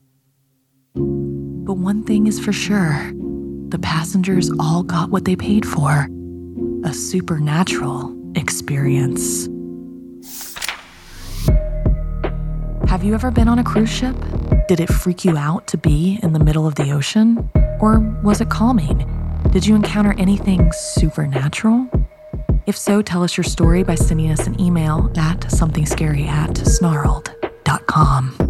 But 0.94 1.74
one 1.74 2.04
thing 2.04 2.26
is 2.26 2.38
for 2.38 2.52
sure 2.52 3.12
the 3.68 3.78
passengers 3.78 4.50
all 4.58 4.82
got 4.82 5.10
what 5.10 5.24
they 5.24 5.36
paid 5.36 5.66
for 5.66 6.08
a 6.84 6.92
supernatural 6.92 8.16
experience. 8.36 9.46
Have 12.88 13.04
you 13.04 13.14
ever 13.14 13.30
been 13.30 13.48
on 13.48 13.58
a 13.58 13.64
cruise 13.64 13.90
ship? 13.90 14.16
Did 14.66 14.80
it 14.80 14.88
freak 14.88 15.24
you 15.24 15.36
out 15.36 15.66
to 15.68 15.78
be 15.78 16.18
in 16.22 16.32
the 16.32 16.40
middle 16.40 16.66
of 16.66 16.74
the 16.74 16.90
ocean? 16.90 17.48
Or 17.80 18.00
was 18.22 18.40
it 18.40 18.50
calming? 18.50 19.19
Did 19.52 19.66
you 19.66 19.74
encounter 19.74 20.14
anything 20.16 20.70
supernatural? 20.72 21.88
If 22.66 22.76
so, 22.76 23.02
tell 23.02 23.24
us 23.24 23.36
your 23.36 23.42
story 23.42 23.82
by 23.82 23.96
sending 23.96 24.30
us 24.30 24.46
an 24.46 24.60
email 24.60 25.12
at 25.16 25.40
somethingscary 25.40 26.28
at 26.28 26.54
snarled.com. 26.54 28.49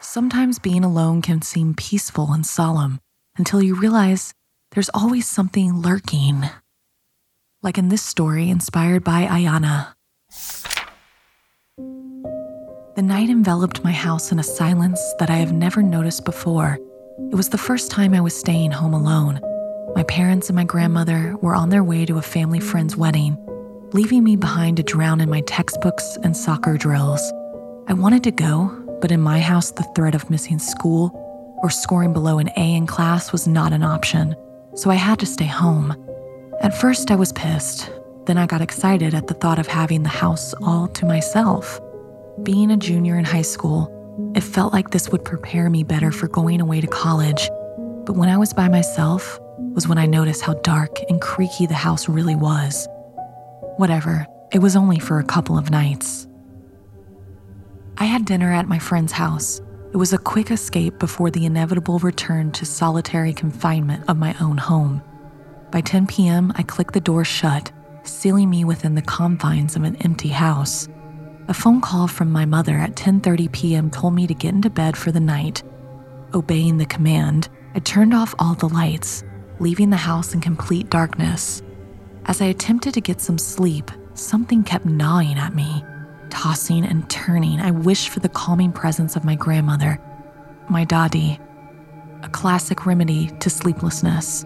Sometimes 0.00 0.58
being 0.58 0.84
alone 0.84 1.22
can 1.22 1.40
seem 1.40 1.74
peaceful 1.74 2.32
and 2.32 2.44
solemn 2.44 2.98
until 3.36 3.62
you 3.62 3.74
realize 3.74 4.34
there's 4.72 4.90
always 4.90 5.26
something 5.28 5.80
lurking. 5.80 6.42
Like 7.62 7.78
in 7.78 7.88
this 7.88 8.02
story 8.02 8.50
inspired 8.50 9.04
by 9.04 9.26
Ayana. 9.26 9.94
The 12.96 13.02
night 13.02 13.30
enveloped 13.30 13.84
my 13.84 13.92
house 13.92 14.32
in 14.32 14.38
a 14.38 14.42
silence 14.42 15.00
that 15.18 15.30
I 15.30 15.36
have 15.36 15.52
never 15.52 15.82
noticed 15.82 16.24
before. 16.24 16.78
It 17.30 17.34
was 17.34 17.48
the 17.48 17.58
first 17.58 17.90
time 17.90 18.12
I 18.14 18.20
was 18.20 18.36
staying 18.36 18.72
home 18.72 18.94
alone. 18.94 19.40
My 19.94 20.02
parents 20.04 20.48
and 20.48 20.56
my 20.56 20.64
grandmother 20.64 21.36
were 21.40 21.54
on 21.54 21.68
their 21.68 21.84
way 21.84 22.04
to 22.06 22.18
a 22.18 22.22
family 22.22 22.60
friend's 22.60 22.96
wedding, 22.96 23.36
leaving 23.92 24.24
me 24.24 24.36
behind 24.36 24.76
to 24.78 24.82
drown 24.82 25.20
in 25.20 25.30
my 25.30 25.40
textbooks 25.42 26.18
and 26.22 26.36
soccer 26.36 26.76
drills. 26.76 27.32
I 27.88 27.92
wanted 27.94 28.22
to 28.24 28.30
go, 28.30 28.68
but 29.00 29.10
in 29.10 29.20
my 29.20 29.40
house, 29.40 29.72
the 29.72 29.88
threat 29.94 30.14
of 30.14 30.30
missing 30.30 30.58
school 30.58 31.10
or 31.62 31.70
scoring 31.70 32.12
below 32.12 32.38
an 32.38 32.50
A 32.56 32.74
in 32.74 32.86
class 32.86 33.32
was 33.32 33.46
not 33.46 33.72
an 33.72 33.82
option, 33.82 34.36
so 34.74 34.90
I 34.90 34.94
had 34.94 35.18
to 35.20 35.26
stay 35.26 35.46
home. 35.46 35.96
At 36.60 36.78
first, 36.78 37.10
I 37.10 37.16
was 37.16 37.32
pissed. 37.32 37.90
Then 38.26 38.38
I 38.38 38.46
got 38.46 38.60
excited 38.60 39.14
at 39.14 39.26
the 39.26 39.34
thought 39.34 39.58
of 39.58 39.66
having 39.66 40.02
the 40.02 40.08
house 40.08 40.54
all 40.62 40.88
to 40.88 41.06
myself. 41.06 41.80
Being 42.42 42.70
a 42.70 42.76
junior 42.76 43.18
in 43.18 43.24
high 43.24 43.42
school, 43.42 43.96
it 44.34 44.42
felt 44.42 44.72
like 44.72 44.90
this 44.90 45.08
would 45.08 45.24
prepare 45.24 45.68
me 45.70 45.82
better 45.82 46.12
for 46.12 46.28
going 46.28 46.60
away 46.60 46.80
to 46.80 46.86
college. 46.86 47.48
But 48.04 48.16
when 48.16 48.28
I 48.28 48.36
was 48.36 48.52
by 48.52 48.68
myself, 48.68 49.38
was 49.74 49.88
when 49.88 49.98
I 49.98 50.06
noticed 50.06 50.42
how 50.42 50.54
dark 50.54 50.98
and 51.08 51.20
creaky 51.20 51.66
the 51.66 51.74
house 51.74 52.08
really 52.08 52.36
was. 52.36 52.86
Whatever, 53.76 54.26
it 54.52 54.58
was 54.58 54.76
only 54.76 54.98
for 54.98 55.18
a 55.18 55.24
couple 55.24 55.56
of 55.56 55.70
nights. 55.70 56.26
I 58.00 58.04
had 58.04 58.24
dinner 58.24 58.50
at 58.50 58.66
my 58.66 58.78
friend's 58.78 59.12
house. 59.12 59.60
It 59.92 59.98
was 59.98 60.14
a 60.14 60.18
quick 60.18 60.50
escape 60.50 60.98
before 60.98 61.30
the 61.30 61.44
inevitable 61.44 61.98
return 61.98 62.50
to 62.52 62.64
solitary 62.64 63.34
confinement 63.34 64.08
of 64.08 64.16
my 64.16 64.34
own 64.40 64.56
home. 64.56 65.02
By 65.70 65.82
10 65.82 66.06
p.m., 66.06 66.50
I 66.56 66.62
clicked 66.62 66.94
the 66.94 67.00
door 67.02 67.24
shut, 67.26 67.70
sealing 68.02 68.48
me 68.48 68.64
within 68.64 68.94
the 68.94 69.02
confines 69.02 69.76
of 69.76 69.82
an 69.82 69.96
empty 69.96 70.28
house. 70.28 70.88
A 71.48 71.52
phone 71.52 71.82
call 71.82 72.08
from 72.08 72.32
my 72.32 72.46
mother 72.46 72.78
at 72.78 72.96
10:30 72.96 73.52
p.m. 73.52 73.90
told 73.90 74.14
me 74.14 74.26
to 74.26 74.32
get 74.32 74.54
into 74.54 74.70
bed 74.70 74.96
for 74.96 75.12
the 75.12 75.20
night. 75.20 75.62
Obeying 76.32 76.78
the 76.78 76.86
command, 76.86 77.50
I 77.74 77.80
turned 77.80 78.14
off 78.14 78.34
all 78.38 78.54
the 78.54 78.70
lights, 78.70 79.24
leaving 79.58 79.90
the 79.90 80.06
house 80.08 80.32
in 80.32 80.40
complete 80.40 80.88
darkness. 80.88 81.62
As 82.24 82.40
I 82.40 82.46
attempted 82.46 82.94
to 82.94 83.02
get 83.02 83.20
some 83.20 83.36
sleep, 83.36 83.90
something 84.14 84.64
kept 84.64 84.86
gnawing 84.86 85.36
at 85.36 85.54
me. 85.54 85.84
Tossing 86.30 86.84
and 86.84 87.08
turning, 87.10 87.60
I 87.60 87.70
wish 87.70 88.08
for 88.08 88.20
the 88.20 88.28
calming 88.28 88.72
presence 88.72 89.16
of 89.16 89.24
my 89.24 89.34
grandmother, 89.34 89.98
my 90.68 90.86
dadi, 90.86 91.38
a 92.22 92.28
classic 92.28 92.86
remedy 92.86 93.30
to 93.40 93.50
sleeplessness. 93.50 94.44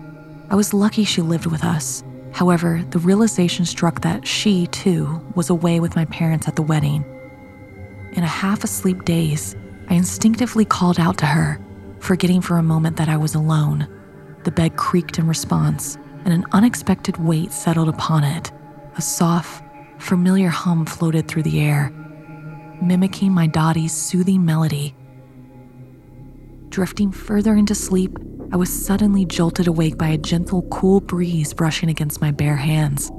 I 0.51 0.57
was 0.57 0.75
lucky 0.75 1.05
she 1.05 1.23
lived 1.23 1.47
with 1.47 1.65
us. 1.65 2.03
However, 2.33 2.83
the 2.91 2.99
realization 2.99 3.65
struck 3.65 4.01
that 4.01 4.27
she, 4.27 4.67
too, 4.69 5.25
was 5.35 5.51
away 5.51 5.79
with 5.79 5.95
my 5.95 6.05
parents 6.07 6.49
at 6.49 6.57
the 6.57 6.63
wedding. 6.63 7.05
In 8.13 8.25
a 8.25 8.29
half 8.29 8.65
asleep 8.65 9.05
daze, 9.05 9.55
I 9.89 9.95
instinctively 9.95 10.65
called 10.65 10.99
out 10.99 11.19
to 11.19 11.27
her, 11.27 11.61
forgetting 12.01 12.41
for 12.41 12.57
a 12.57 12.63
moment 12.63 12.97
that 12.97 13.09
I 13.09 13.17
was 13.17 13.35
alone. 13.35 13.87
The 14.45 14.51
bed 14.51 14.77
creaked 14.77 15.19
in 15.19 15.27
response, 15.27 15.97
and 16.25 16.33
an 16.33 16.45
unexpected 16.53 17.17
weight 17.19 17.53
settled 17.53 17.89
upon 17.89 18.25
it. 18.25 18.53
A 18.97 19.03
soft, 19.03 19.64
familiar 19.99 20.49
hum 20.49 20.87
floated 20.87 21.29
through 21.29 21.45
the 21.45 21.61
air, 21.61 21.91
mimicking 22.83 23.33
my 23.33 23.47
dadi's 23.47 23.93
soothing 23.93 24.45
melody. 24.45 24.95
Drifting 26.69 27.13
further 27.13 27.55
into 27.55 27.75
sleep, 27.75 28.19
I 28.53 28.57
was 28.57 28.69
suddenly 28.69 29.25
jolted 29.25 29.67
awake 29.67 29.97
by 29.97 30.09
a 30.09 30.19
gentle, 30.19 30.63
cool 30.71 31.01
breeze 31.01 31.53
brushing 31.53 31.89
against 31.89 32.21
my 32.21 32.31
bare 32.31 32.57
hands. 32.57 33.11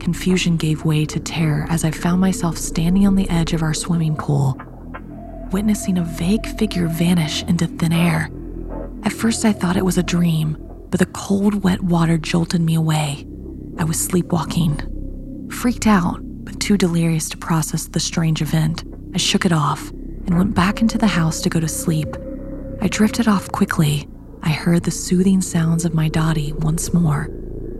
Confusion 0.00 0.56
gave 0.56 0.84
way 0.84 1.04
to 1.06 1.20
terror 1.20 1.66
as 1.68 1.84
I 1.84 1.90
found 1.90 2.20
myself 2.20 2.56
standing 2.56 3.06
on 3.06 3.14
the 3.14 3.28
edge 3.30 3.52
of 3.52 3.62
our 3.62 3.74
swimming 3.74 4.16
pool, 4.16 4.60
witnessing 5.52 5.98
a 5.98 6.04
vague 6.04 6.46
figure 6.58 6.88
vanish 6.88 7.42
into 7.44 7.66
thin 7.66 7.92
air. 7.92 8.30
At 9.04 9.12
first, 9.12 9.44
I 9.44 9.52
thought 9.52 9.76
it 9.76 9.84
was 9.84 9.98
a 9.98 10.02
dream, 10.02 10.56
but 10.90 10.98
the 10.98 11.06
cold, 11.06 11.62
wet 11.62 11.82
water 11.82 12.18
jolted 12.18 12.60
me 12.60 12.74
away. 12.74 13.26
I 13.78 13.84
was 13.84 14.00
sleepwalking. 14.00 14.91
Freaked 15.52 15.86
out, 15.86 16.18
but 16.44 16.58
too 16.58 16.76
delirious 16.76 17.28
to 17.28 17.36
process 17.36 17.86
the 17.86 18.00
strange 18.00 18.42
event, 18.42 18.82
I 19.14 19.18
shook 19.18 19.46
it 19.46 19.52
off 19.52 19.90
and 19.90 20.36
went 20.36 20.54
back 20.56 20.80
into 20.80 20.98
the 20.98 21.06
house 21.06 21.40
to 21.42 21.48
go 21.48 21.60
to 21.60 21.68
sleep. 21.68 22.16
I 22.80 22.88
drifted 22.88 23.28
off 23.28 23.52
quickly. 23.52 24.08
I 24.42 24.50
heard 24.50 24.82
the 24.82 24.90
soothing 24.90 25.40
sounds 25.40 25.84
of 25.84 25.94
my 25.94 26.08
dadi 26.10 26.52
once 26.52 26.92
more, 26.92 27.28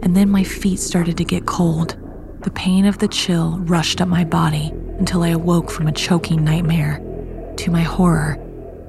and 0.03 0.17
then 0.17 0.29
my 0.29 0.45
feet 0.45 0.79
started 0.79 1.17
to 1.17 1.25
get 1.25 1.47
cold. 1.47 1.97
The 2.43 2.53
pain 2.53 2.87
of 2.87 2.99
the 2.99 3.09
chill 3.09 3.59
rushed 3.59 4.01
up 4.01 4.07
my 4.07 4.23
body 4.23 4.71
until 4.99 5.25
I 5.25 5.31
awoke 5.31 5.69
from 5.69 5.89
a 5.89 5.93
choking 5.93 6.45
nightmare. 6.45 7.01
To 7.57 7.71
my 7.73 7.83
horror, 7.83 8.39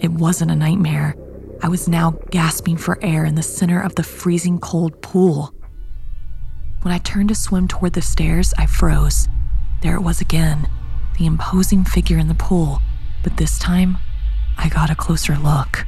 it 0.02 0.12
wasn't 0.12 0.52
a 0.52 0.56
nightmare. 0.56 1.16
I 1.64 1.68
was 1.68 1.88
now 1.88 2.12
gasping 2.30 2.78
for 2.78 3.00
air 3.02 3.26
in 3.26 3.34
the 3.34 3.44
center 3.44 3.82
of 3.82 3.96
the 3.96 4.04
freezing 4.04 4.60
cold 4.60 5.02
pool. 5.02 5.52
When 6.84 6.94
I 6.94 6.98
turned 6.98 7.30
to 7.30 7.36
swim 7.36 7.70
toward 7.70 7.94
the 7.94 8.02
stairs, 8.02 8.54
I 8.58 8.66
froze. 8.66 9.30
There 9.82 9.96
it 9.96 10.02
was 10.02 10.20
again, 10.20 10.70
the 11.18 11.26
imposing 11.26 11.86
figure 11.86 12.18
in 12.18 12.28
the 12.28 12.34
pool, 12.34 12.82
but 13.24 13.38
this 13.38 13.58
time, 13.58 14.00
I 14.58 14.68
got 14.68 14.90
a 14.90 14.96
closer 14.96 15.38
look. 15.38 15.86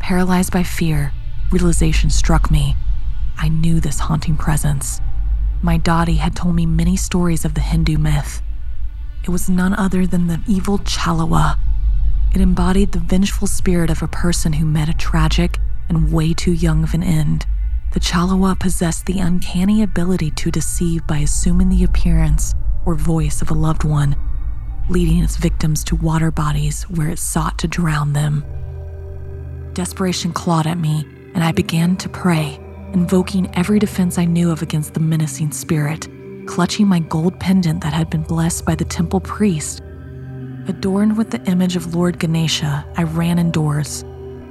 Paralyzed 0.00 0.52
by 0.52 0.64
fear, 0.64 1.12
realization 1.50 2.10
struck 2.10 2.50
me. 2.50 2.76
I 3.38 3.48
knew 3.48 3.80
this 3.80 4.00
haunting 4.00 4.36
presence. 4.36 5.00
My 5.62 5.78
dadi 5.78 6.18
had 6.18 6.36
told 6.36 6.54
me 6.54 6.66
many 6.66 6.94
stories 6.94 7.46
of 7.46 7.54
the 7.54 7.62
Hindu 7.62 7.96
myth. 7.96 8.42
It 9.24 9.30
was 9.30 9.48
none 9.48 9.72
other 9.72 10.06
than 10.06 10.26
the 10.26 10.42
evil 10.46 10.78
Chalawa, 10.80 11.56
It 12.34 12.42
embodied 12.42 12.92
the 12.92 13.00
vengeful 13.00 13.46
spirit 13.46 13.88
of 13.88 14.02
a 14.02 14.08
person 14.08 14.52
who 14.52 14.66
met 14.66 14.90
a 14.90 14.94
tragic 14.94 15.58
and 15.88 16.12
way 16.12 16.34
too 16.34 16.52
young 16.52 16.84
of 16.84 16.92
an 16.92 17.02
end. 17.02 17.46
The 17.92 18.00
Chalawa 18.00 18.58
possessed 18.60 19.06
the 19.06 19.18
uncanny 19.18 19.82
ability 19.82 20.30
to 20.32 20.50
deceive 20.50 21.06
by 21.06 21.18
assuming 21.18 21.70
the 21.70 21.84
appearance 21.84 22.54
or 22.84 22.94
voice 22.94 23.40
of 23.40 23.50
a 23.50 23.54
loved 23.54 23.82
one, 23.82 24.14
leading 24.90 25.22
its 25.24 25.36
victims 25.36 25.82
to 25.84 25.96
water 25.96 26.30
bodies 26.30 26.82
where 26.84 27.08
it 27.08 27.18
sought 27.18 27.58
to 27.58 27.66
drown 27.66 28.12
them. 28.12 28.44
Desperation 29.72 30.32
clawed 30.32 30.66
at 30.66 30.76
me, 30.76 31.06
and 31.34 31.42
I 31.42 31.52
began 31.52 31.96
to 31.96 32.10
pray, 32.10 32.60
invoking 32.92 33.50
every 33.54 33.78
defense 33.78 34.18
I 34.18 34.26
knew 34.26 34.50
of 34.50 34.60
against 34.60 34.92
the 34.92 35.00
menacing 35.00 35.52
spirit, 35.52 36.08
clutching 36.46 36.86
my 36.86 36.98
gold 37.00 37.40
pendant 37.40 37.82
that 37.82 37.94
had 37.94 38.10
been 38.10 38.22
blessed 38.22 38.66
by 38.66 38.74
the 38.74 38.84
temple 38.84 39.20
priest. 39.20 39.80
Adorned 40.66 41.16
with 41.16 41.30
the 41.30 41.42
image 41.44 41.74
of 41.74 41.94
Lord 41.94 42.18
Ganesha, 42.18 42.84
I 42.98 43.04
ran 43.04 43.38
indoors. 43.38 44.04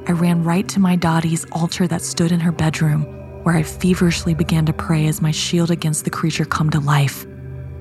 I 0.07 0.13
ran 0.13 0.43
right 0.43 0.67
to 0.69 0.79
my 0.79 0.95
dadi's 0.95 1.45
altar 1.51 1.87
that 1.87 2.01
stood 2.01 2.31
in 2.31 2.39
her 2.39 2.51
bedroom, 2.51 3.05
where 3.43 3.55
I 3.55 3.63
feverishly 3.63 4.33
began 4.33 4.65
to 4.65 4.73
pray 4.73 5.07
as 5.07 5.21
my 5.21 5.31
shield 5.31 5.71
against 5.71 6.03
the 6.03 6.09
creature 6.09 6.45
come 6.45 6.69
to 6.71 6.79
life. 6.79 7.25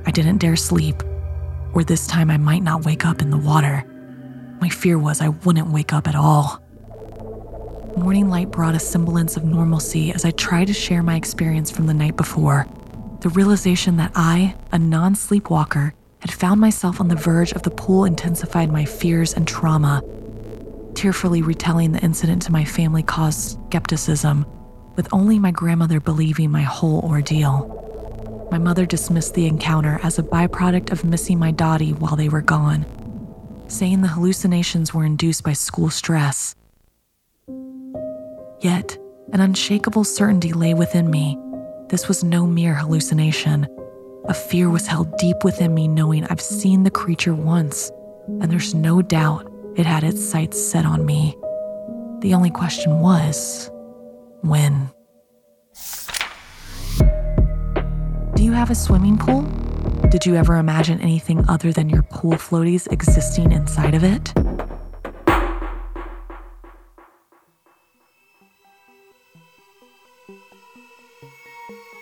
I 0.07 0.11
didn't 0.11 0.39
dare 0.39 0.57
sleep, 0.57 1.03
or 1.75 1.85
this 1.85 2.07
time 2.07 2.31
I 2.31 2.37
might 2.37 2.63
not 2.63 2.85
wake 2.85 3.05
up 3.05 3.21
in 3.21 3.31
the 3.31 3.37
water. 3.37 3.85
My 4.61 4.69
fear 4.69 4.99
was 4.99 5.21
I 5.21 5.29
wouldn't 5.29 5.71
wake 5.71 5.93
up 5.93 6.09
at 6.09 6.15
all. 6.15 6.63
Morning 7.97 8.29
light 8.29 8.51
brought 8.51 8.75
a 8.75 8.79
semblance 8.79 9.37
of 9.37 9.45
normalcy 9.45 10.13
as 10.13 10.25
I 10.25 10.31
tried 10.31 10.67
to 10.67 10.75
share 10.75 11.03
my 11.03 11.17
experience 11.17 11.71
from 11.71 11.87
the 11.87 11.95
night 11.95 12.17
before. 12.17 12.67
The 13.21 13.31
realization 13.31 13.97
that 13.97 14.13
I, 14.15 14.55
a 14.73 14.79
non 14.79 15.15
sleepwalker, 15.15 15.95
had 16.21 16.33
found 16.33 16.61
myself 16.61 17.01
on 17.01 17.09
the 17.09 17.17
verge 17.17 17.53
of 17.53 17.63
the 17.63 17.71
pool 17.71 18.05
intensified 18.05 18.71
my 18.71 18.85
fears 18.85 19.35
and 19.35 19.47
trauma. 19.47 20.03
Tearfully 20.95 21.43
retelling 21.43 21.93
the 21.93 22.01
incident 22.01 22.43
to 22.43 22.53
my 22.53 22.65
family 22.65 23.03
caused 23.03 23.59
skepticism, 23.67 24.47
with 24.97 25.09
only 25.13 25.39
my 25.39 25.51
grandmother 25.51 26.01
believing 26.01 26.51
my 26.51 26.63
whole 26.63 27.01
ordeal. 27.01 28.49
My 28.51 28.59
mother 28.59 28.87
dismissed 28.87 29.35
the 29.35 29.47
encounter 29.47 30.01
as 30.03 30.19
a 30.19 30.23
byproduct 30.23 30.91
of 30.91 31.05
missing 31.05 31.39
my 31.39 31.53
dadi 31.53 31.97
while 31.99 32.17
they 32.17 32.29
were 32.29 32.41
gone, 32.41 32.87
saying 33.69 34.01
the 34.01 34.09
hallucinations 34.09 34.95
were 34.95 35.05
induced 35.05 35.45
by 35.45 35.53
school 35.53 35.91
stress. 35.91 36.55
Yet, 38.61 38.97
an 39.33 39.41
unshakable 39.41 40.05
certainty 40.05 40.53
lay 40.53 40.75
within 40.75 41.11
me. 41.11 41.39
This 41.89 42.09
was 42.09 42.25
no 42.25 42.47
mere 42.47 42.75
hallucination. 42.75 43.67
A 44.27 44.35
fear 44.35 44.71
was 44.71 44.87
held 44.87 45.17
deep 45.19 45.45
within 45.45 45.75
me, 45.75 45.89
knowing 45.89 46.25
I've 46.25 46.41
seen 46.41 46.85
the 46.85 46.91
creature 46.91 47.35
once, 47.35 47.91
and 48.41 48.51
there's 48.51 48.75
no 48.75 49.03
doubt 49.03 49.53
it 49.77 49.87
had 49.87 50.05
its 50.05 50.25
sights 50.25 50.61
set 50.61 50.87
on 50.87 51.05
me. 51.05 51.37
The 52.21 52.35
only 52.35 52.51
question 52.51 53.01
was 53.01 53.71
Do 58.35 58.43
you 58.43 58.53
have 58.53 58.71
a 58.71 58.75
swimming 58.75 59.19
pool? 59.19 59.43
Did 60.11 60.25
you 60.25 60.37
ever 60.37 60.57
imagine 60.57 61.01
anything 61.01 61.49
other 61.49 61.73
than 61.73 61.89
your 61.89 62.03
pool 62.03 62.35
floaties 62.35 62.91
existing 62.93 63.51
inside 63.53 63.95
of 63.95 64.05
it? 64.05 64.33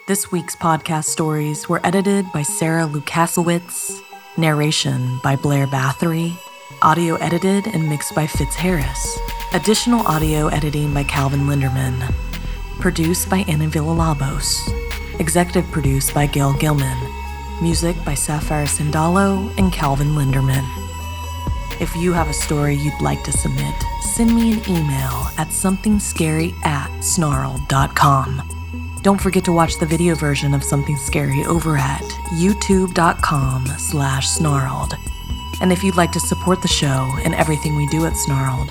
This 0.06 0.30
week's 0.30 0.54
podcast 0.56 1.04
stories 1.04 1.66
were 1.66 1.80
edited 1.82 2.30
by 2.32 2.42
Sarah 2.42 2.86
Lukasiewicz, 2.86 4.02
narration 4.36 5.18
by 5.22 5.34
Blair 5.36 5.66
Bathory, 5.66 6.36
audio 6.82 7.14
edited 7.16 7.66
and 7.68 7.88
mixed 7.88 8.14
by 8.14 8.26
Fitz 8.26 8.54
Harris, 8.54 9.18
additional 9.54 10.06
audio 10.06 10.48
editing 10.48 10.92
by 10.92 11.04
Calvin 11.04 11.46
Linderman, 11.46 12.12
produced 12.80 13.28
by 13.30 13.38
Anna 13.48 13.66
Villalobos, 13.66 14.68
executive 15.20 15.70
produced 15.70 16.14
by 16.14 16.26
Gail 16.26 16.52
Gilman, 16.54 16.98
music 17.62 17.96
by 18.04 18.14
Sapphire 18.14 18.66
Sandalo 18.66 19.52
and 19.58 19.72
Calvin 19.72 20.08
Linderman. 20.08 20.64
If 21.80 21.94
you 21.96 22.12
have 22.12 22.28
a 22.28 22.32
story 22.32 22.74
you'd 22.74 23.00
like 23.00 23.22
to 23.24 23.32
submit, 23.32 23.74
send 24.14 24.34
me 24.34 24.52
an 24.52 24.60
email 24.68 25.28
at 25.38 25.48
somethingscary 25.48 26.52
at 26.64 26.90
snarled.com. 27.00 28.42
Don't 29.02 29.20
forget 29.20 29.44
to 29.44 29.52
watch 29.52 29.78
the 29.78 29.86
video 29.86 30.14
version 30.14 30.54
of 30.54 30.64
Something 30.64 30.96
Scary 30.96 31.44
over 31.44 31.76
at 31.76 32.02
youtube.com 32.38 33.66
slash 33.66 34.28
snarled. 34.28 34.94
And 35.60 35.72
if 35.72 35.82
you'd 35.82 35.96
like 35.96 36.12
to 36.12 36.20
support 36.20 36.62
the 36.62 36.68
show 36.68 37.16
and 37.24 37.34
everything 37.34 37.76
we 37.76 37.86
do 37.86 38.06
at 38.06 38.16
Snarled, 38.16 38.70